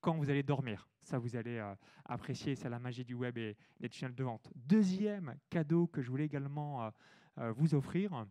quand 0.00 0.16
vous 0.16 0.30
allez 0.30 0.42
dormir. 0.42 0.88
Ça, 1.02 1.18
vous 1.18 1.36
allez 1.36 1.58
euh, 1.58 1.74
apprécier, 2.04 2.54
c'est 2.54 2.68
la 2.68 2.78
magie 2.78 3.04
du 3.04 3.14
web 3.14 3.36
et 3.38 3.56
des 3.80 3.88
tunnels 3.88 4.14
de 4.14 4.24
vente. 4.24 4.50
Deuxième 4.54 5.36
cadeau 5.48 5.86
que 5.86 6.02
je 6.02 6.10
voulais 6.10 6.26
également 6.26 6.84
euh, 6.84 6.90
euh, 7.38 7.52
vous 7.52 7.74
offrir, 7.74 8.26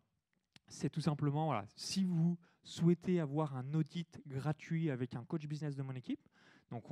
c'est 0.67 0.89
tout 0.89 1.01
simplement, 1.01 1.47
voilà, 1.47 1.65
si 1.75 2.03
vous 2.03 2.37
souhaitez 2.63 3.19
avoir 3.19 3.55
un 3.55 3.73
audit 3.73 4.21
gratuit 4.27 4.91
avec 4.91 5.15
un 5.15 5.23
coach 5.23 5.47
business 5.47 5.75
de 5.75 5.81
mon 5.81 5.95
équipe, 5.95 6.21
donc 6.69 6.85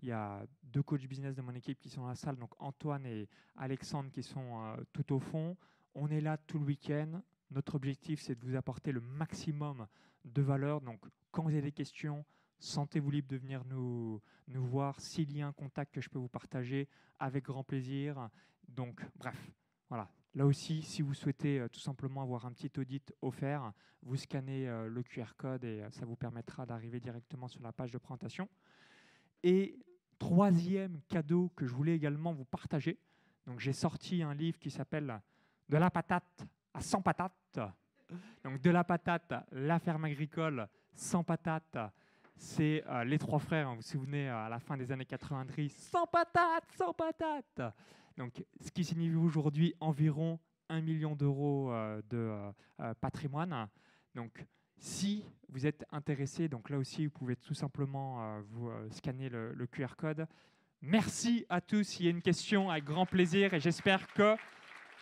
il 0.00 0.08
y 0.08 0.12
a 0.12 0.44
deux 0.64 0.82
coachs 0.82 1.06
business 1.06 1.36
de 1.36 1.42
mon 1.42 1.54
équipe 1.54 1.78
qui 1.78 1.88
sont 1.88 2.00
dans 2.00 2.08
la 2.08 2.16
salle, 2.16 2.36
donc 2.36 2.50
Antoine 2.58 3.06
et 3.06 3.28
Alexandre 3.56 4.10
qui 4.10 4.24
sont 4.24 4.76
tout 4.92 5.12
au 5.12 5.20
fond. 5.20 5.56
On 5.94 6.08
est 6.08 6.20
là 6.20 6.36
tout 6.36 6.58
le 6.58 6.64
week-end. 6.64 7.22
Notre 7.52 7.76
objectif, 7.76 8.20
c'est 8.20 8.34
de 8.34 8.44
vous 8.44 8.56
apporter 8.56 8.90
le 8.90 9.00
maximum 9.00 9.86
de 10.24 10.42
valeur. 10.42 10.80
Donc, 10.80 11.00
quand 11.30 11.44
vous 11.44 11.50
avez 11.50 11.62
des 11.62 11.72
questions, 11.72 12.24
Sentez-vous 12.62 13.10
libre 13.10 13.26
de 13.26 13.36
venir 13.36 13.64
nous, 13.64 14.22
nous 14.46 14.64
voir. 14.64 15.00
S'il 15.00 15.36
y 15.36 15.42
a 15.42 15.48
un 15.48 15.52
contact 15.52 15.92
que 15.92 16.00
je 16.00 16.08
peux 16.08 16.20
vous 16.20 16.28
partager, 16.28 16.88
avec 17.18 17.46
grand 17.46 17.64
plaisir. 17.64 18.28
Donc, 18.68 19.04
bref, 19.16 19.36
voilà. 19.88 20.08
Là 20.36 20.46
aussi, 20.46 20.80
si 20.82 21.02
vous 21.02 21.12
souhaitez 21.12 21.58
euh, 21.58 21.68
tout 21.68 21.80
simplement 21.80 22.22
avoir 22.22 22.46
un 22.46 22.52
petit 22.52 22.70
audit 22.78 23.12
offert, 23.20 23.72
vous 24.02 24.14
scannez 24.14 24.68
euh, 24.68 24.86
le 24.86 25.02
QR 25.02 25.34
code 25.36 25.64
et 25.64 25.82
euh, 25.82 25.90
ça 25.90 26.06
vous 26.06 26.14
permettra 26.14 26.64
d'arriver 26.64 27.00
directement 27.00 27.48
sur 27.48 27.60
la 27.62 27.72
page 27.72 27.90
de 27.90 27.98
présentation. 27.98 28.48
Et 29.42 29.76
troisième 30.20 31.00
cadeau 31.08 31.50
que 31.56 31.66
je 31.66 31.74
voulais 31.74 31.96
également 31.96 32.32
vous 32.32 32.44
partager. 32.44 32.96
Donc, 33.44 33.58
j'ai 33.58 33.72
sorti 33.72 34.22
un 34.22 34.34
livre 34.34 34.60
qui 34.60 34.70
s'appelle 34.70 35.20
De 35.68 35.78
la 35.78 35.90
patate 35.90 36.46
à 36.72 36.80
100 36.80 37.02
patates. 37.02 37.58
Donc, 38.44 38.60
de 38.60 38.70
la 38.70 38.84
patate, 38.84 39.34
la 39.50 39.80
ferme 39.80 40.04
agricole, 40.04 40.68
sans 40.94 41.24
patates 41.24 41.76
c'est 42.36 42.84
euh, 42.88 43.04
les 43.04 43.18
trois 43.18 43.38
frères, 43.38 43.68
hein, 43.68 43.70
vous 43.72 43.76
vous 43.76 43.82
souvenez, 43.82 44.28
à 44.28 44.48
la 44.48 44.58
fin 44.58 44.76
des 44.76 44.90
années 44.90 45.04
90, 45.04 45.90
sans 45.90 46.06
patates, 46.06 46.70
sans 46.76 46.92
patates. 46.92 47.74
Donc, 48.16 48.44
ce 48.60 48.70
qui 48.70 48.84
signifie 48.84 49.14
aujourd'hui 49.14 49.74
environ 49.80 50.38
1 50.68 50.80
million 50.80 51.14
d'euros 51.14 51.72
euh, 51.72 52.02
de 52.10 52.32
euh, 52.80 52.94
patrimoine. 53.00 53.68
Donc, 54.14 54.44
si 54.78 55.24
vous 55.48 55.66
êtes 55.66 55.84
intéressé, 55.90 56.48
donc 56.48 56.70
là 56.70 56.78
aussi, 56.78 57.06
vous 57.06 57.12
pouvez 57.12 57.36
tout 57.36 57.54
simplement 57.54 58.40
vous 58.50 58.68
scanner 58.90 59.28
le, 59.28 59.66
QR 59.66 59.94
code. 59.96 60.26
Merci 60.80 61.46
à 61.48 61.60
tous. 61.60 61.84
S'il 61.84 62.06
y 62.06 62.08
a 62.08 62.10
une 62.10 62.22
question, 62.22 62.68
avec 62.68 62.84
grand 62.84 63.06
plaisir, 63.06 63.54
et 63.54 63.60
j'espère 63.60 64.08
que 64.08 64.34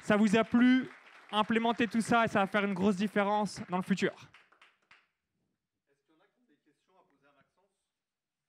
ça 0.02 0.16
vous 0.18 0.36
a 0.36 0.44
plu. 0.44 0.90
Implémentez 1.32 1.86
tout 1.86 2.02
ça 2.02 2.26
et 2.26 2.28
ça 2.28 2.40
va 2.40 2.46
faire 2.46 2.64
une 2.64 2.74
grosse 2.74 2.96
différence 2.96 3.62
dans 3.70 3.78
le 3.78 3.82
futur. 3.82 4.28